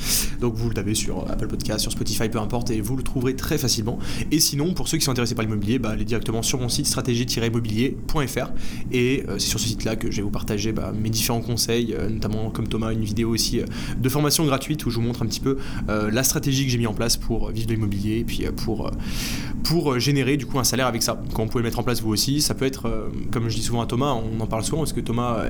[0.41, 3.37] Donc vous le tapez sur Apple Podcast, sur Spotify, peu importe, et vous le trouverez
[3.37, 3.99] très facilement.
[4.31, 6.87] Et sinon, pour ceux qui sont intéressés par l'immobilier, bah, allez directement sur mon site
[6.87, 8.51] stratégie-immobilier.fr.
[8.93, 12.51] Et c'est sur ce site-là que je vais vous partager bah, mes différents conseils, notamment
[12.51, 13.61] comme Thomas, une vidéo aussi
[13.99, 16.79] de formation gratuite où je vous montre un petit peu euh, la stratégie que j'ai
[16.79, 18.91] mis en place pour vivre de l'immobilier et puis euh, pour, euh,
[19.65, 21.21] pour générer du coup un salaire avec ça.
[21.35, 23.63] Quand vous pouvez le mettre en place vous aussi, ça peut être, comme je dis
[23.63, 25.45] souvent à Thomas, on en parle souvent parce que Thomas,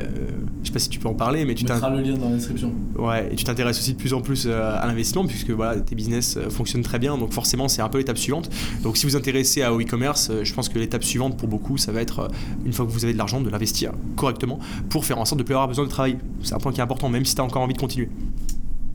[0.63, 2.37] je sais pas si tu peux en parler, mais tu mettras le lien dans la
[2.37, 2.73] description.
[2.97, 6.39] Ouais, et tu t'intéresses aussi de plus en plus à l'investissement puisque voilà, tes business
[6.51, 8.51] fonctionnent très bien, donc forcément c'est un peu l'étape suivante.
[8.83, 11.93] Donc si vous vous intéressez au e-commerce, je pense que l'étape suivante pour beaucoup, ça
[11.93, 12.29] va être
[12.65, 15.43] une fois que vous avez de l'argent, de l'investir correctement pour faire en sorte de
[15.43, 16.19] ne plus avoir besoin de travail.
[16.43, 18.09] C'est un point qui est important, même si tu as encore envie de continuer.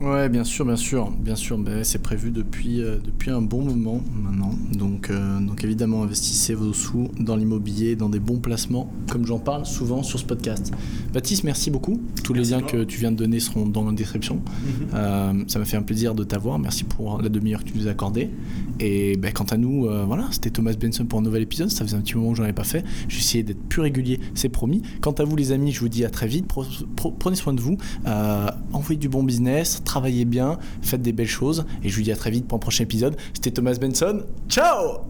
[0.04, 1.58] Ouais, bien sûr, bien sûr, bien sûr.
[1.58, 4.54] Ben, c'est prévu depuis, euh, depuis un bon moment maintenant.
[4.74, 9.40] Donc, euh, donc évidemment, investissez vos sous dans l'immobilier, dans des bons placements, comme j'en
[9.40, 10.74] parle souvent sur ce podcast.
[11.14, 12.02] Baptiste, merci beaucoup.
[12.22, 14.36] Tous les liens que tu viens de donner seront dans la description.
[14.36, 14.88] Mhm.
[14.94, 16.60] Euh, ça m'a fait un plaisir de t'avoir.
[16.60, 18.30] Merci pour la demi-heure que tu nous as accordée.
[18.82, 21.70] Et ben, quant à nous, voilà, c'était Thomas Benson pour un nouvel épisode.
[21.70, 22.84] Ça faisait un petit moment que j'en avais pas fait.
[23.08, 24.82] J'ai essayé d'être plus régulier, c'est promis.
[25.00, 26.46] Quant à vous, les amis, je vous dis à très vite.
[26.48, 27.78] Pro- prenez soin de vous.
[28.74, 29.82] Envoyez du bon business.
[29.94, 30.58] Travaillez bien.
[30.82, 31.68] Faites des belles choses.
[31.84, 33.16] Et je vous dis à très vite pour un prochain épisode.
[33.36, 34.24] C'était Thomas Benson.
[34.50, 35.02] Ciao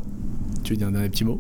[0.62, 1.40] Tu veux dire un dernier petit mot?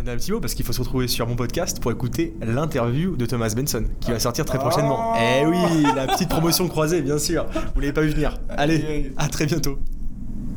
[0.00, 3.14] Un dernier petit mot parce qu'il faut se retrouver sur mon podcast pour écouter l'interview
[3.14, 5.14] de Thomas Benson qui va sortir très prochainement.
[5.14, 7.46] Eh oui, la petite promotion croisée, bien sûr.
[7.76, 8.36] Vous l'avez pas vu venir.
[8.48, 9.78] Allez, à très bientôt.